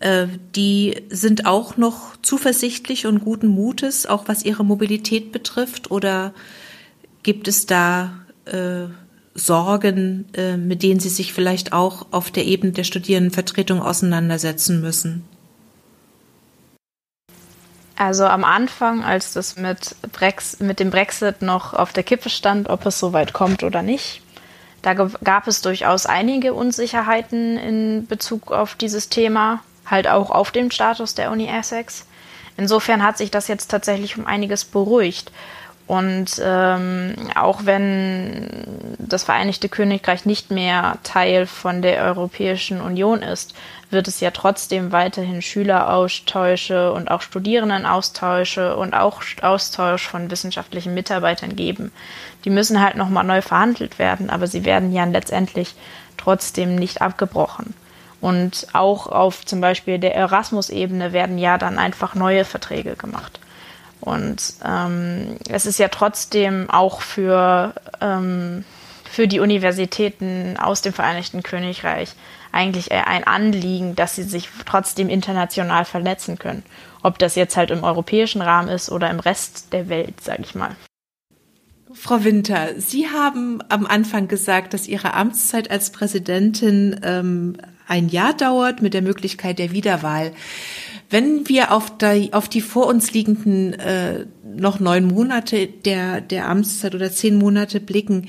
äh, 0.00 0.26
die 0.56 1.02
sind 1.10 1.46
auch 1.46 1.76
noch 1.76 2.16
zuversichtlich 2.22 3.06
und 3.06 3.20
guten 3.20 3.46
Mutes, 3.46 4.06
auch 4.06 4.26
was 4.26 4.44
ihre 4.44 4.64
Mobilität 4.64 5.30
betrifft? 5.30 5.92
Oder 5.92 6.34
gibt 7.22 7.46
es 7.46 7.66
da 7.66 8.18
äh, 8.46 8.86
Sorgen, 9.34 10.26
äh, 10.34 10.56
mit 10.56 10.82
denen 10.82 11.00
Sie 11.00 11.08
sich 11.08 11.32
vielleicht 11.32 11.72
auch 11.72 12.06
auf 12.10 12.32
der 12.32 12.46
Ebene 12.46 12.72
der 12.72 12.84
Studierendenvertretung 12.84 13.80
auseinandersetzen 13.80 14.80
müssen? 14.80 15.24
Also 17.96 18.26
am 18.26 18.44
Anfang, 18.44 19.04
als 19.04 19.32
das 19.32 19.56
mit, 19.56 19.94
Brex 20.12 20.58
mit 20.60 20.80
dem 20.80 20.90
Brexit 20.90 21.42
noch 21.42 21.74
auf 21.74 21.92
der 21.92 22.02
Kippe 22.02 22.28
stand, 22.28 22.68
ob 22.68 22.86
es 22.86 22.98
so 22.98 23.12
weit 23.12 23.32
kommt 23.32 23.62
oder 23.62 23.82
nicht, 23.82 24.20
da 24.82 24.92
gab 24.92 25.46
es 25.46 25.62
durchaus 25.62 26.04
einige 26.04 26.52
Unsicherheiten 26.52 27.56
in 27.56 28.06
Bezug 28.06 28.52
auf 28.52 28.74
dieses 28.74 29.08
Thema, 29.08 29.60
halt 29.86 30.06
auch 30.08 30.30
auf 30.30 30.50
dem 30.50 30.70
Status 30.70 31.14
der 31.14 31.30
Uni 31.30 31.48
Essex. 31.48 32.06
Insofern 32.56 33.02
hat 33.02 33.16
sich 33.16 33.30
das 33.30 33.48
jetzt 33.48 33.70
tatsächlich 33.70 34.18
um 34.18 34.26
einiges 34.26 34.64
beruhigt. 34.64 35.32
Und 35.86 36.40
ähm, 36.42 37.14
auch 37.34 37.64
wenn 37.64 38.64
das 38.98 39.24
Vereinigte 39.24 39.68
Königreich 39.68 40.24
nicht 40.24 40.50
mehr 40.50 40.98
Teil 41.02 41.46
von 41.46 41.82
der 41.82 42.02
Europäischen 42.04 42.80
Union 42.80 43.22
ist, 43.22 43.54
wird 43.94 44.08
es 44.08 44.20
ja 44.20 44.30
trotzdem 44.30 44.92
weiterhin 44.92 45.40
Schüleraustausche 45.40 46.92
und 46.92 47.10
auch 47.10 47.22
Studierendenaustausche 47.22 48.76
und 48.76 48.92
auch 48.92 49.22
Austausch 49.40 50.06
von 50.06 50.30
wissenschaftlichen 50.30 50.92
Mitarbeitern 50.92 51.56
geben. 51.56 51.90
Die 52.44 52.50
müssen 52.50 52.82
halt 52.82 52.96
nochmal 52.96 53.24
neu 53.24 53.40
verhandelt 53.40 53.98
werden, 53.98 54.28
aber 54.28 54.46
sie 54.46 54.66
werden 54.66 54.92
ja 54.92 55.04
letztendlich 55.04 55.74
trotzdem 56.18 56.74
nicht 56.74 57.00
abgebrochen. 57.00 57.74
Und 58.20 58.68
auch 58.72 59.06
auf 59.06 59.44
zum 59.44 59.60
Beispiel 59.60 59.98
der 59.98 60.14
Erasmus-Ebene 60.14 61.12
werden 61.12 61.38
ja 61.38 61.58
dann 61.58 61.78
einfach 61.78 62.14
neue 62.14 62.44
Verträge 62.44 62.96
gemacht. 62.96 63.38
Und 64.00 64.54
ähm, 64.64 65.36
es 65.48 65.66
ist 65.66 65.78
ja 65.78 65.88
trotzdem 65.88 66.68
auch 66.68 67.00
für, 67.00 67.74
ähm, 68.00 68.64
für 69.10 69.28
die 69.28 69.40
Universitäten 69.40 70.56
aus 70.58 70.82
dem 70.82 70.92
Vereinigten 70.92 71.42
Königreich 71.42 72.14
eigentlich 72.54 72.92
ein 72.92 73.24
Anliegen, 73.24 73.94
dass 73.96 74.16
sie 74.16 74.22
sich 74.22 74.48
trotzdem 74.64 75.08
international 75.08 75.84
vernetzen 75.84 76.38
können. 76.38 76.62
Ob 77.02 77.18
das 77.18 77.34
jetzt 77.34 77.56
halt 77.56 77.70
im 77.70 77.84
europäischen 77.84 78.40
Rahmen 78.40 78.68
ist 78.68 78.90
oder 78.90 79.10
im 79.10 79.20
Rest 79.20 79.72
der 79.72 79.88
Welt, 79.88 80.20
sage 80.20 80.42
ich 80.42 80.54
mal. 80.54 80.76
Frau 81.92 82.24
Winter, 82.24 82.70
Sie 82.78 83.08
haben 83.08 83.60
am 83.68 83.86
Anfang 83.86 84.26
gesagt, 84.26 84.74
dass 84.74 84.88
Ihre 84.88 85.14
Amtszeit 85.14 85.70
als 85.70 85.90
Präsidentin 85.90 87.00
ähm, 87.04 87.56
ein 87.86 88.08
Jahr 88.08 88.34
dauert 88.34 88.82
mit 88.82 88.94
der 88.94 89.02
Möglichkeit 89.02 89.58
der 89.58 89.72
Wiederwahl. 89.72 90.32
Wenn 91.10 91.48
wir 91.48 91.70
auf 91.70 91.96
die, 91.96 92.32
auf 92.32 92.48
die 92.48 92.60
vor 92.60 92.86
uns 92.86 93.12
liegenden 93.12 93.74
äh, 93.74 94.26
noch 94.44 94.80
neun 94.80 95.06
Monate 95.06 95.66
der, 95.66 96.20
der 96.20 96.48
Amtszeit 96.48 96.94
oder 96.94 97.12
zehn 97.12 97.36
Monate 97.36 97.78
blicken, 97.78 98.28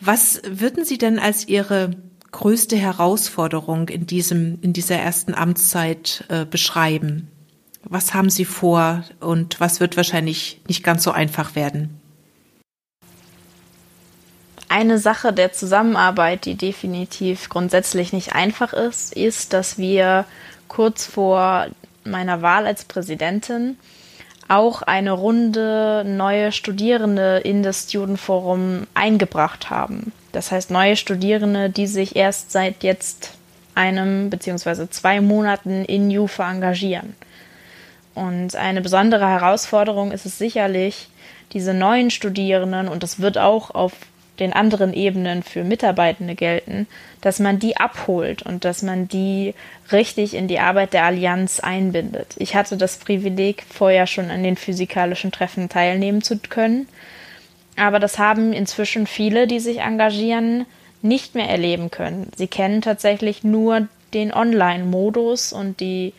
was 0.00 0.42
würden 0.48 0.84
Sie 0.84 0.98
denn 0.98 1.18
als 1.18 1.46
Ihre 1.46 1.90
größte 2.34 2.76
Herausforderung 2.76 3.88
in 3.88 4.06
diesem, 4.06 4.58
in 4.60 4.72
dieser 4.72 4.96
ersten 4.96 5.34
Amtszeit 5.34 6.24
äh, 6.28 6.44
beschreiben? 6.44 7.28
Was 7.84 8.12
haben 8.12 8.28
Sie 8.28 8.44
vor 8.44 9.04
und 9.20 9.60
was 9.60 9.78
wird 9.78 9.96
wahrscheinlich 9.96 10.60
nicht 10.66 10.82
ganz 10.82 11.04
so 11.04 11.12
einfach 11.12 11.54
werden? 11.54 12.00
Eine 14.68 14.98
Sache 14.98 15.32
der 15.32 15.52
Zusammenarbeit, 15.52 16.44
die 16.44 16.56
definitiv 16.56 17.48
grundsätzlich 17.48 18.12
nicht 18.12 18.34
einfach 18.34 18.72
ist, 18.72 19.14
ist, 19.14 19.52
dass 19.52 19.78
wir 19.78 20.24
kurz 20.66 21.06
vor 21.06 21.66
meiner 22.02 22.42
Wahl 22.42 22.66
als 22.66 22.84
Präsidentin 22.84 23.78
auch 24.48 24.82
eine 24.82 25.12
Runde 25.12 26.02
neue 26.04 26.50
Studierende 26.50 27.38
in 27.44 27.62
das 27.62 27.84
Student 27.84 28.18
Forum 28.18 28.88
eingebracht 28.94 29.70
haben. 29.70 30.12
Das 30.34 30.50
heißt, 30.50 30.70
neue 30.70 30.96
Studierende, 30.96 31.70
die 31.70 31.86
sich 31.86 32.16
erst 32.16 32.50
seit 32.50 32.82
jetzt 32.82 33.30
einem 33.74 34.30
bzw. 34.30 34.88
zwei 34.90 35.20
Monaten 35.20 35.84
in 35.84 36.10
JUFA 36.10 36.50
engagieren. 36.50 37.14
Und 38.14 38.56
eine 38.56 38.80
besondere 38.80 39.28
Herausforderung 39.28 40.12
ist 40.12 40.26
es 40.26 40.38
sicherlich, 40.38 41.08
diese 41.52 41.72
neuen 41.72 42.10
Studierenden, 42.10 42.88
und 42.88 43.02
das 43.02 43.20
wird 43.20 43.38
auch 43.38 43.70
auf 43.70 43.92
den 44.40 44.52
anderen 44.52 44.92
Ebenen 44.92 45.44
für 45.44 45.62
Mitarbeitende 45.62 46.34
gelten, 46.34 46.88
dass 47.20 47.38
man 47.38 47.60
die 47.60 47.76
abholt 47.76 48.42
und 48.42 48.64
dass 48.64 48.82
man 48.82 49.06
die 49.06 49.54
richtig 49.92 50.34
in 50.34 50.48
die 50.48 50.58
Arbeit 50.58 50.92
der 50.92 51.04
Allianz 51.04 51.60
einbindet. 51.60 52.34
Ich 52.38 52.56
hatte 52.56 52.76
das 52.76 52.96
Privileg, 52.96 53.62
vorher 53.72 54.08
schon 54.08 54.32
an 54.32 54.42
den 54.42 54.56
physikalischen 54.56 55.30
Treffen 55.30 55.68
teilnehmen 55.68 56.22
zu 56.22 56.38
können, 56.38 56.88
aber 57.76 57.98
das 57.98 58.18
haben 58.18 58.52
inzwischen 58.52 59.06
viele, 59.06 59.46
die 59.46 59.60
sich 59.60 59.80
engagieren, 59.80 60.66
nicht 61.02 61.34
mehr 61.34 61.48
erleben 61.48 61.90
können. 61.90 62.30
Sie 62.36 62.46
kennen 62.46 62.80
tatsächlich 62.80 63.44
nur 63.44 63.88
den 64.14 64.32
Online-Modus 64.32 65.52
und 65.52 65.80
die, 65.80 66.14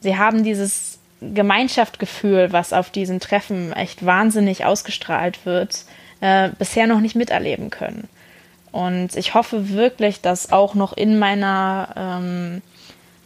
sie 0.00 0.16
haben 0.16 0.44
dieses 0.44 0.98
Gemeinschaftsgefühl, 1.20 2.52
was 2.52 2.72
auf 2.72 2.90
diesen 2.90 3.20
Treffen 3.20 3.72
echt 3.72 4.04
wahnsinnig 4.04 4.64
ausgestrahlt 4.64 5.44
wird, 5.44 5.84
äh, 6.20 6.50
bisher 6.58 6.86
noch 6.86 7.00
nicht 7.00 7.16
miterleben 7.16 7.70
können. 7.70 8.08
Und 8.70 9.16
ich 9.16 9.34
hoffe 9.34 9.70
wirklich, 9.70 10.20
dass 10.20 10.52
auch 10.52 10.74
noch 10.74 10.94
in 10.94 11.18
meiner 11.18 11.88
ähm, 11.96 12.62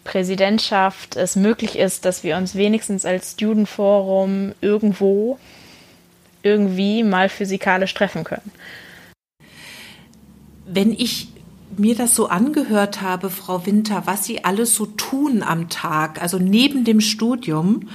Präsidentschaft 0.05 1.16
es 1.16 1.36
möglich 1.36 1.76
ist, 1.76 2.05
dass 2.05 2.22
wir 2.22 2.36
uns 2.36 2.55
wenigstens 2.55 3.05
als 3.05 3.32
Student 3.32 3.68
Forum 3.68 4.53
irgendwo 4.61 5.38
irgendwie 6.43 7.03
mal 7.03 7.28
physikalisch 7.28 7.95
treffen 7.95 8.24
können. 8.24 8.51
Wenn 10.66 10.93
ich 10.93 11.28
mir 11.76 11.95
das 11.95 12.14
so 12.14 12.28
angehört 12.28 13.01
habe, 13.01 13.30
Frau 13.30 13.66
Winter, 13.66 14.03
was 14.07 14.24
Sie 14.24 14.45
alles 14.45 14.74
so 14.74 14.86
tun 14.86 15.43
am 15.43 15.68
Tag, 15.68 16.20
also 16.20 16.38
neben 16.38 16.84
dem 16.84 17.01
Studium, 17.01 17.88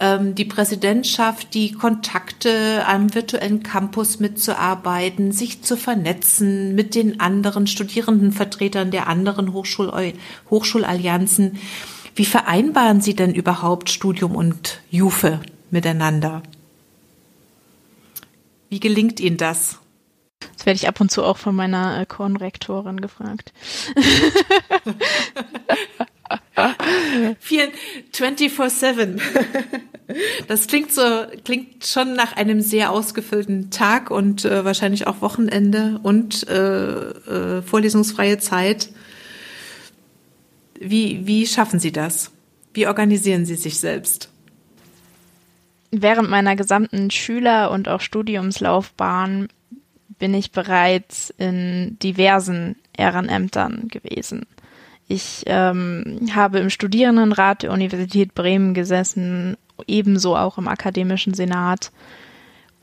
ähm, 0.00 0.34
die 0.34 0.44
Präsidentschaft, 0.44 1.54
die 1.54 1.72
Kontakte 1.72 2.84
am 2.86 3.14
virtuellen 3.14 3.62
Campus 3.62 4.20
mitzuarbeiten, 4.20 5.32
sich 5.32 5.62
zu 5.62 5.76
vernetzen 5.76 6.74
mit 6.74 6.94
den 6.94 7.20
anderen 7.20 7.66
Studierendenvertretern 7.66 8.90
der 8.90 9.06
anderen 9.06 9.52
Hochschul 9.52 9.92
Hochschulallianzen. 10.50 11.58
Wie 12.16 12.24
vereinbaren 12.24 13.00
Sie 13.00 13.14
denn 13.14 13.34
überhaupt 13.34 13.90
Studium 13.90 14.34
und 14.36 14.80
Jufe 14.90 15.40
miteinander? 15.70 16.42
Wie 18.68 18.80
gelingt 18.80 19.20
Ihnen 19.20 19.36
das? 19.36 19.78
Das 20.56 20.66
werde 20.66 20.76
ich 20.76 20.88
ab 20.88 21.00
und 21.00 21.10
zu 21.10 21.24
auch 21.24 21.38
von 21.38 21.54
meiner 21.54 22.00
äh, 22.00 22.06
Kornrektorin 22.06 23.00
gefragt. 23.00 23.52
24-7. 26.56 29.20
Das 30.48 30.66
klingt 30.66 30.92
so, 30.92 31.02
klingt 31.44 31.86
schon 31.86 32.14
nach 32.14 32.36
einem 32.36 32.60
sehr 32.60 32.90
ausgefüllten 32.90 33.70
Tag 33.70 34.10
und 34.10 34.44
äh, 34.44 34.64
wahrscheinlich 34.64 35.06
auch 35.06 35.22
Wochenende 35.22 35.98
und 36.02 36.46
äh, 36.48 37.10
äh, 37.10 37.62
vorlesungsfreie 37.62 38.38
Zeit. 38.38 38.90
Wie, 40.78 41.26
wie 41.26 41.46
schaffen 41.46 41.80
Sie 41.80 41.92
das? 41.92 42.32
Wie 42.74 42.86
organisieren 42.86 43.46
Sie 43.46 43.56
sich 43.56 43.78
selbst? 43.78 44.33
Während 45.96 46.28
meiner 46.28 46.56
gesamten 46.56 47.10
Schüler- 47.12 47.70
und 47.70 47.88
auch 47.88 48.00
Studiumslaufbahn 48.00 49.48
bin 50.18 50.34
ich 50.34 50.50
bereits 50.50 51.30
in 51.38 51.98
diversen 52.00 52.76
Ehrenämtern 52.96 53.88
gewesen. 53.88 54.46
Ich 55.06 55.44
ähm, 55.46 56.28
habe 56.34 56.58
im 56.58 56.70
Studierendenrat 56.70 57.62
der 57.62 57.72
Universität 57.72 58.34
Bremen 58.34 58.74
gesessen, 58.74 59.56
ebenso 59.86 60.36
auch 60.36 60.58
im 60.58 60.66
akademischen 60.66 61.34
Senat 61.34 61.92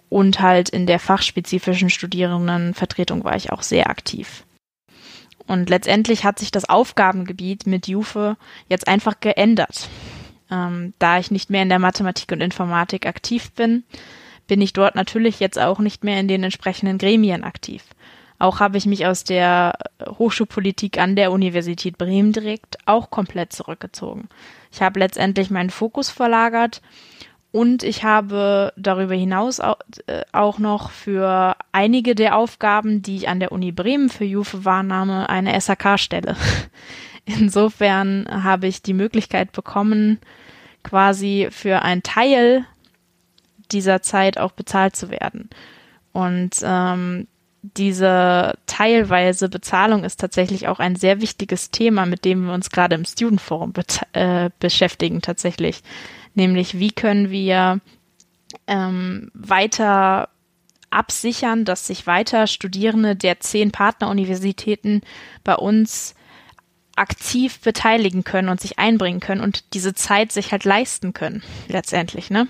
und 0.07 0.39
halt 0.39 0.69
in 0.69 0.85
der 0.85 0.99
fachspezifischen 0.99 1.89
Studierendenvertretung 1.89 3.25
war 3.25 3.35
ich 3.35 3.51
auch 3.51 3.61
sehr 3.61 3.89
aktiv. 3.89 4.45
Und 5.47 5.69
letztendlich 5.69 6.23
hat 6.23 6.39
sich 6.39 6.51
das 6.51 6.69
Aufgabengebiet 6.69 7.67
mit 7.67 7.87
Jufe 7.87 8.37
jetzt 8.69 8.87
einfach 8.87 9.19
geändert. 9.19 9.89
Ähm, 10.51 10.93
da 10.99 11.17
ich 11.17 11.31
nicht 11.31 11.49
mehr 11.49 11.63
in 11.63 11.69
der 11.69 11.79
Mathematik 11.79 12.31
und 12.31 12.41
Informatik 12.41 13.05
aktiv 13.05 13.51
bin, 13.53 13.83
bin 14.47 14.61
ich 14.61 14.73
dort 14.73 14.95
natürlich 14.95 15.39
jetzt 15.39 15.57
auch 15.57 15.79
nicht 15.79 16.03
mehr 16.03 16.19
in 16.19 16.27
den 16.27 16.43
entsprechenden 16.43 16.97
Gremien 16.97 17.43
aktiv. 17.43 17.83
Auch 18.37 18.59
habe 18.59 18.77
ich 18.77 18.85
mich 18.85 19.05
aus 19.05 19.23
der 19.23 19.77
Hochschulpolitik 20.05 20.97
an 20.97 21.15
der 21.15 21.31
Universität 21.31 21.97
Bremen 21.97 22.33
direkt 22.33 22.77
auch 22.85 23.11
komplett 23.11 23.53
zurückgezogen. 23.53 24.29
Ich 24.71 24.81
habe 24.81 24.99
letztendlich 24.99 25.51
meinen 25.51 25.69
Fokus 25.69 26.09
verlagert 26.09 26.81
Und 27.51 27.83
ich 27.83 28.03
habe 28.03 28.71
darüber 28.77 29.13
hinaus 29.13 29.59
äh, 29.59 29.75
auch 30.31 30.57
noch 30.57 30.89
für 30.89 31.55
einige 31.73 32.15
der 32.15 32.37
Aufgaben, 32.37 33.01
die 33.01 33.17
ich 33.17 33.27
an 33.27 33.41
der 33.41 33.51
Uni 33.51 33.73
Bremen 33.73 34.09
für 34.09 34.23
Juve 34.23 34.63
wahrnahme, 34.63 35.29
eine 35.29 35.59
SAK-Stelle. 35.59 36.37
Insofern 37.25 38.25
habe 38.29 38.67
ich 38.67 38.81
die 38.81 38.93
Möglichkeit 38.93 39.51
bekommen, 39.51 40.19
quasi 40.83 41.47
für 41.51 41.81
einen 41.81 42.03
Teil 42.03 42.65
dieser 43.71 44.01
Zeit 44.01 44.37
auch 44.37 44.51
bezahlt 44.51 44.95
zu 44.95 45.09
werden. 45.09 45.49
Und 46.11 46.57
ähm, 46.63 47.27
diese 47.61 48.55
teilweise 48.65 49.47
Bezahlung 49.47 50.03
ist 50.03 50.19
tatsächlich 50.19 50.67
auch 50.67 50.79
ein 50.79 50.95
sehr 50.95 51.21
wichtiges 51.21 51.69
Thema, 51.69 52.05
mit 52.05 52.25
dem 52.25 52.47
wir 52.47 52.53
uns 52.53 52.71
gerade 52.71 52.95
im 52.95 53.05
Student 53.05 53.41
Forum 53.41 53.73
äh, 54.13 54.49
beschäftigen 54.59 55.21
tatsächlich. 55.21 55.81
Nämlich, 56.33 56.79
wie 56.79 56.91
können 56.91 57.29
wir 57.29 57.79
ähm, 58.67 59.31
weiter 59.33 60.29
absichern, 60.89 61.63
dass 61.63 61.87
sich 61.87 62.07
weiter 62.07 62.47
Studierende 62.47 63.15
der 63.15 63.39
zehn 63.39 63.71
Partneruniversitäten 63.71 65.01
bei 65.43 65.55
uns 65.55 66.15
aktiv 66.95 67.59
beteiligen 67.59 68.23
können 68.23 68.49
und 68.49 68.59
sich 68.59 68.79
einbringen 68.79 69.19
können 69.19 69.41
und 69.41 69.73
diese 69.73 69.93
Zeit 69.93 70.31
sich 70.31 70.51
halt 70.51 70.65
leisten 70.65 71.13
können, 71.13 71.43
letztendlich, 71.67 72.29
ne? 72.29 72.47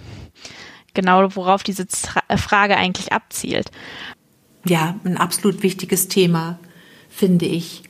Genau, 0.93 1.35
worauf 1.35 1.63
diese 1.63 1.85
äh, 2.27 2.37
Frage 2.37 2.75
eigentlich 2.75 3.13
abzielt. 3.13 3.71
Ja, 4.65 4.99
ein 5.03 5.17
absolut 5.17 5.63
wichtiges 5.63 6.07
Thema, 6.07 6.59
finde 7.09 7.45
ich. 7.45 7.83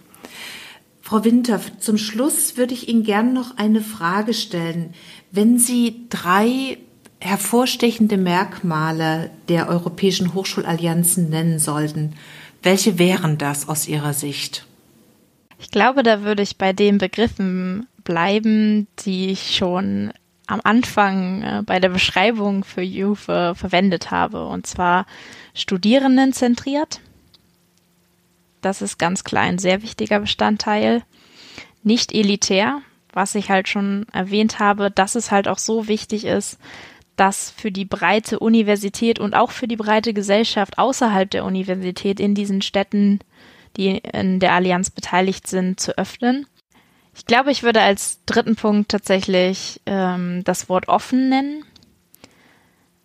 Frau 1.01 1.25
Winter, 1.25 1.59
zum 1.79 1.97
Schluss 1.97 2.57
würde 2.57 2.73
ich 2.73 2.87
Ihnen 2.87 3.03
gern 3.03 3.33
noch 3.33 3.57
eine 3.57 3.81
Frage 3.81 4.33
stellen. 4.33 4.93
Wenn 5.31 5.57
Sie 5.57 6.05
drei 6.09 6.77
hervorstechende 7.19 8.17
Merkmale 8.17 9.29
der 9.49 9.67
europäischen 9.67 10.33
Hochschulallianzen 10.33 11.29
nennen 11.29 11.59
sollten, 11.59 12.13
welche 12.63 12.97
wären 12.97 13.37
das 13.37 13.67
aus 13.67 13.87
Ihrer 13.87 14.13
Sicht? 14.13 14.65
Ich 15.61 15.69
glaube, 15.69 16.01
da 16.01 16.23
würde 16.23 16.41
ich 16.41 16.57
bei 16.57 16.73
den 16.73 16.97
Begriffen 16.97 17.87
bleiben, 18.03 18.87
die 19.05 19.29
ich 19.29 19.55
schon 19.55 20.11
am 20.47 20.59
Anfang 20.63 21.43
äh, 21.43 21.61
bei 21.63 21.79
der 21.79 21.89
Beschreibung 21.89 22.63
für 22.63 22.81
äh, 22.81 23.53
verwendet 23.53 24.09
habe. 24.09 24.47
Und 24.47 24.65
zwar 24.65 25.05
Studierendenzentriert. 25.53 26.99
Das 28.61 28.81
ist 28.81 28.97
ganz 28.97 29.23
klar 29.23 29.43
ein 29.43 29.59
sehr 29.59 29.83
wichtiger 29.83 30.19
Bestandteil. 30.19 31.03
Nicht 31.83 32.11
elitär, 32.11 32.81
was 33.13 33.35
ich 33.35 33.51
halt 33.51 33.69
schon 33.69 34.07
erwähnt 34.11 34.57
habe, 34.57 34.89
dass 34.89 35.13
es 35.13 35.29
halt 35.29 35.47
auch 35.47 35.59
so 35.59 35.87
wichtig 35.87 36.25
ist, 36.25 36.57
dass 37.15 37.51
für 37.51 37.71
die 37.71 37.85
breite 37.85 38.39
Universität 38.39 39.19
und 39.19 39.35
auch 39.35 39.51
für 39.51 39.67
die 39.67 39.75
breite 39.75 40.11
Gesellschaft 40.11 40.79
außerhalb 40.79 41.29
der 41.29 41.45
Universität 41.45 42.19
in 42.19 42.33
diesen 42.33 42.63
Städten 42.63 43.19
die 43.77 43.97
in 43.97 44.39
der 44.39 44.53
Allianz 44.53 44.89
beteiligt 44.89 45.47
sind, 45.47 45.79
zu 45.79 45.97
öffnen. 45.97 46.45
Ich 47.15 47.25
glaube, 47.25 47.51
ich 47.51 47.63
würde 47.63 47.81
als 47.81 48.23
dritten 48.25 48.55
Punkt 48.55 48.89
tatsächlich 48.89 49.81
ähm, 49.85 50.43
das 50.43 50.69
Wort 50.69 50.87
offen 50.87 51.29
nennen, 51.29 51.63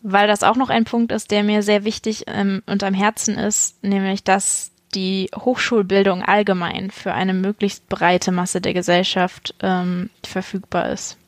weil 0.03 0.29
das 0.29 0.43
auch 0.43 0.57
noch 0.57 0.71
ein 0.71 0.85
Punkt 0.85 1.11
ist, 1.13 1.31
der 1.31 1.43
mir 1.43 1.63
sehr 1.63 1.85
wichtig 1.85 2.25
ähm, 2.29 2.63
und 2.67 2.85
am 2.85 2.95
Herzen 2.95 3.37
ist, 3.37 3.83
nämlich 3.83 4.23
dass 4.23 4.71
die 4.95 5.29
Hochschulbildung 5.35 6.23
allgemein 6.23 6.91
für 6.91 7.13
eine 7.13 7.35
möglichst 7.35 7.89
breite 7.89 8.33
Masse 8.33 8.61
der 8.61 8.73
Gesellschaft 8.73 9.55
ähm, 9.61 10.11
verfügbar 10.25 10.91
ist. 10.91 11.19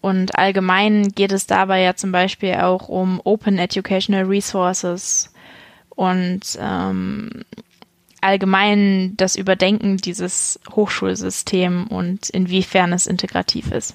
Und 0.00 0.38
allgemein 0.38 1.08
geht 1.08 1.32
es 1.32 1.46
dabei 1.46 1.82
ja 1.82 1.94
zum 1.94 2.12
Beispiel 2.12 2.54
auch 2.54 2.88
um 2.88 3.20
Open 3.24 3.58
Educational 3.58 4.24
Resources 4.24 5.32
und 5.90 6.40
ähm, 6.60 7.44
allgemein 8.26 9.16
das 9.16 9.36
Überdenken 9.36 9.96
dieses 9.98 10.58
Hochschulsystems 10.74 11.90
und 11.90 12.28
inwiefern 12.30 12.92
es 12.92 13.06
integrativ 13.06 13.70
ist. 13.70 13.94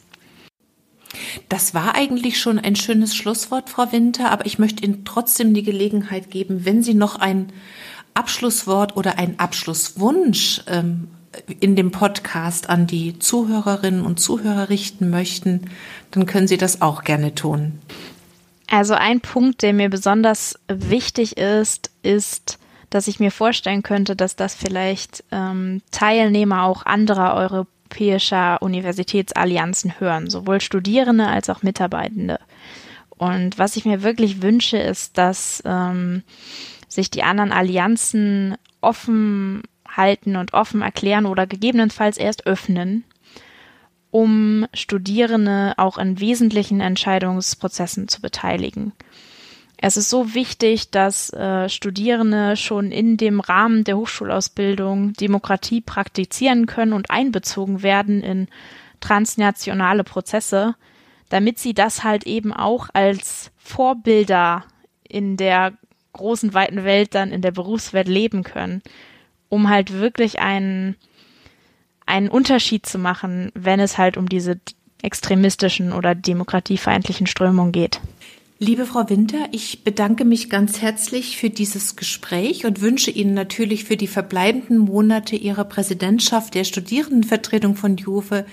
Das 1.50 1.74
war 1.74 1.96
eigentlich 1.96 2.40
schon 2.40 2.58
ein 2.58 2.78
schönes 2.78 3.14
Schlusswort, 3.14 3.70
Frau 3.70 3.92
Winter, 3.92 4.32
aber 4.32 4.46
ich 4.46 4.58
möchte 4.58 4.86
Ihnen 4.86 5.04
trotzdem 5.04 5.54
die 5.54 5.64
Gelegenheit 5.64 6.32
geben, 6.32 6.64
wenn 6.64 6.82
Sie 6.82 6.94
noch 6.94 7.18
ein 7.18 7.52
Abschlusswort 8.14 8.96
oder 8.96 9.18
einen 9.18 9.38
Abschlusswunsch 9.38 10.64
ähm, 10.68 11.10
in 11.60 11.76
dem 11.76 11.92
Podcast 11.92 12.70
an 12.70 12.88
die 12.88 13.20
Zuhörerinnen 13.20 14.06
und 14.06 14.20
Zuhörer 14.20 14.70
richten 14.70 15.10
möchten, 15.10 15.70
dann 16.12 16.26
können 16.26 16.48
Sie 16.48 16.58
das 16.58 16.82
auch 16.82 17.04
gerne 17.04 17.36
tun. 17.36 17.80
Also 18.70 18.94
ein 18.94 19.20
Punkt, 19.20 19.64
der 19.64 19.74
mir 19.74 19.90
besonders 19.90 20.58
wichtig 20.70 21.38
ist, 21.38 21.92
ist, 22.04 22.58
dass 22.92 23.08
ich 23.08 23.20
mir 23.20 23.32
vorstellen 23.32 23.82
könnte, 23.82 24.16
dass 24.16 24.36
das 24.36 24.54
vielleicht 24.54 25.24
ähm, 25.32 25.82
Teilnehmer 25.90 26.64
auch 26.66 26.86
anderer 26.86 27.36
europäischer 27.36 28.62
Universitätsallianzen 28.62 30.00
hören, 30.00 30.30
sowohl 30.30 30.62
Studierende 30.62 31.26
als 31.26 31.50
auch 31.50 31.64
Mitarbeitende. 31.64 32.40
Und 33.10 33.58
was 33.58 33.78
ich 33.78 33.86
mir 33.86 34.04
wirklich 34.04 34.42
wünsche, 34.42 34.78
ist, 34.78 35.18
dass 35.18 35.64
ähm, 35.66 36.24
sich 36.88 37.10
die 37.10 37.24
anderen 37.24 37.54
Allianzen 37.54 38.56
offen 38.82 39.64
halten 39.88 40.36
und 40.36 40.54
offen 40.54 40.82
erklären 40.82 41.26
oder 41.26 41.48
gegebenenfalls 41.48 42.18
erst 42.18 42.46
öffnen, 42.46 43.06
um 44.10 44.66
Studierende 44.74 45.74
auch 45.78 45.98
in 45.98 46.20
wesentlichen 46.20 46.82
Entscheidungsprozessen 46.82 48.10
zu 48.10 48.22
beteiligen. 48.22 48.92
Es 49.84 49.98
ist 49.98 50.12
so 50.12 50.36
wichtig, 50.36 50.92
dass 50.92 51.34
äh, 51.34 51.68
Studierende 51.68 52.56
schon 52.56 52.92
in 52.92 53.18
dem 53.18 53.40
Rahmen 53.40 53.84
der 53.84 53.98
Hochschulausbildung 53.98 55.14
Demokratie 55.14 55.82
praktizieren 55.82 56.68
können 56.68 56.94
und 56.94 57.10
einbezogen 57.10 57.82
werden 57.82 58.22
in 58.22 58.48
transnationale 59.00 60.04
Prozesse, 60.04 60.76
damit 61.30 61.58
sie 61.58 61.74
das 61.74 62.04
halt 62.04 62.28
eben 62.28 62.54
auch 62.54 62.90
als 62.94 63.50
Vorbilder 63.58 64.66
in 65.10 65.36
der 65.36 65.74
großen, 66.14 66.54
weiten 66.54 66.84
Welt 66.84 67.16
dann 67.16 67.32
in 67.32 67.42
der 67.42 67.52
Berufswelt 67.52 68.08
leben 68.08 68.44
können, 68.44 68.84
um 69.50 69.68
halt 69.68 69.94
wirklich 69.94 70.40
einen, 70.40 70.96
einen 72.06 72.30
Unterschied 72.30 72.86
zu 72.86 73.00
machen, 73.00 73.52
wenn 73.56 73.80
es 73.80 73.98
halt 73.98 74.16
um 74.16 74.30
diese 74.30 74.60
extremistischen 75.02 75.92
oder 75.92 76.14
demokratiefeindlichen 76.14 77.26
Strömungen 77.26 77.72
geht. 77.72 78.00
Liebe 78.64 78.86
Frau 78.86 79.10
Winter, 79.10 79.48
ich 79.52 79.84
bedanke 79.84 80.24
mich 80.24 80.48
ganz 80.48 80.84
herzlich 80.84 81.36
für 81.36 81.50
dieses 81.50 81.96
Gespräch 81.96 82.64
und 82.64 82.80
wünsche 82.80 83.10
Ihnen 83.10 83.34
natürlich 83.34 83.86
für 83.86 83.98
die 83.98 84.06
verbleibenden 84.06 84.78
Monate 84.78 85.36
Ihrer 85.36 85.64
Präsidentschaft 85.64 86.54
der 86.54 86.64
Studierendenvertretung 86.64 87.76
von 87.76 87.98
Juve 87.98 88.46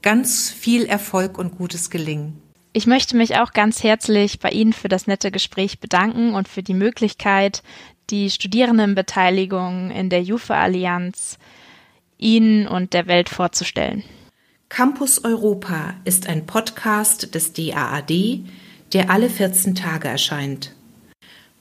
ganz 0.00 0.48
viel 0.48 0.86
Erfolg 0.86 1.36
und 1.36 1.58
gutes 1.58 1.90
Gelingen. 1.90 2.40
Ich 2.72 2.86
möchte 2.86 3.18
mich 3.18 3.36
auch 3.36 3.52
ganz 3.52 3.82
herzlich 3.82 4.38
bei 4.38 4.48
Ihnen 4.48 4.72
für 4.72 4.88
das 4.88 5.06
nette 5.06 5.30
Gespräch 5.30 5.78
bedanken 5.78 6.32
und 6.32 6.48
für 6.48 6.62
die 6.62 6.72
Möglichkeit, 6.72 7.62
die 8.08 8.30
Studierendenbeteiligung 8.30 9.90
in 9.90 10.08
der 10.08 10.22
Juve 10.22 10.54
Allianz 10.54 11.36
Ihnen 12.16 12.66
und 12.66 12.94
der 12.94 13.06
Welt 13.08 13.28
vorzustellen. 13.28 14.04
Campus 14.70 15.22
Europa 15.22 15.96
ist 16.06 16.28
ein 16.28 16.46
Podcast 16.46 17.34
des 17.34 17.52
DAAD, 17.52 18.44
der 18.92 19.10
alle 19.10 19.30
14 19.30 19.74
Tage 19.74 20.08
erscheint. 20.08 20.74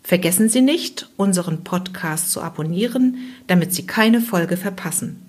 Vergessen 0.04 0.50
Sie 0.50 0.62
nicht, 0.62 1.10
unseren 1.18 1.64
Podcast 1.64 2.32
zu 2.32 2.42
abonnieren, 2.42 3.18
damit 3.48 3.74
Sie 3.74 3.86
keine 3.86 4.22
Folge 4.22 4.58
verpassen. 4.58 5.22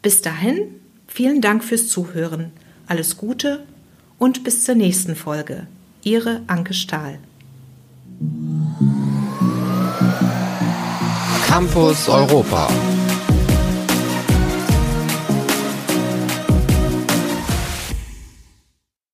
Bis 0.00 0.22
dahin, 0.22 0.68
vielen 1.06 1.40
Dank 1.40 1.64
fürs 1.64 1.88
Zuhören. 1.88 2.52
Alles 2.86 3.16
Gute 3.16 3.64
und 4.18 4.44
bis 4.44 4.64
zur 4.64 4.74
nächsten 4.74 5.16
Folge. 5.16 5.66
Ihre 6.02 6.42
Anke 6.46 6.74
Stahl. 6.74 7.18
Campus 11.46 12.08
Europa. 12.08 12.68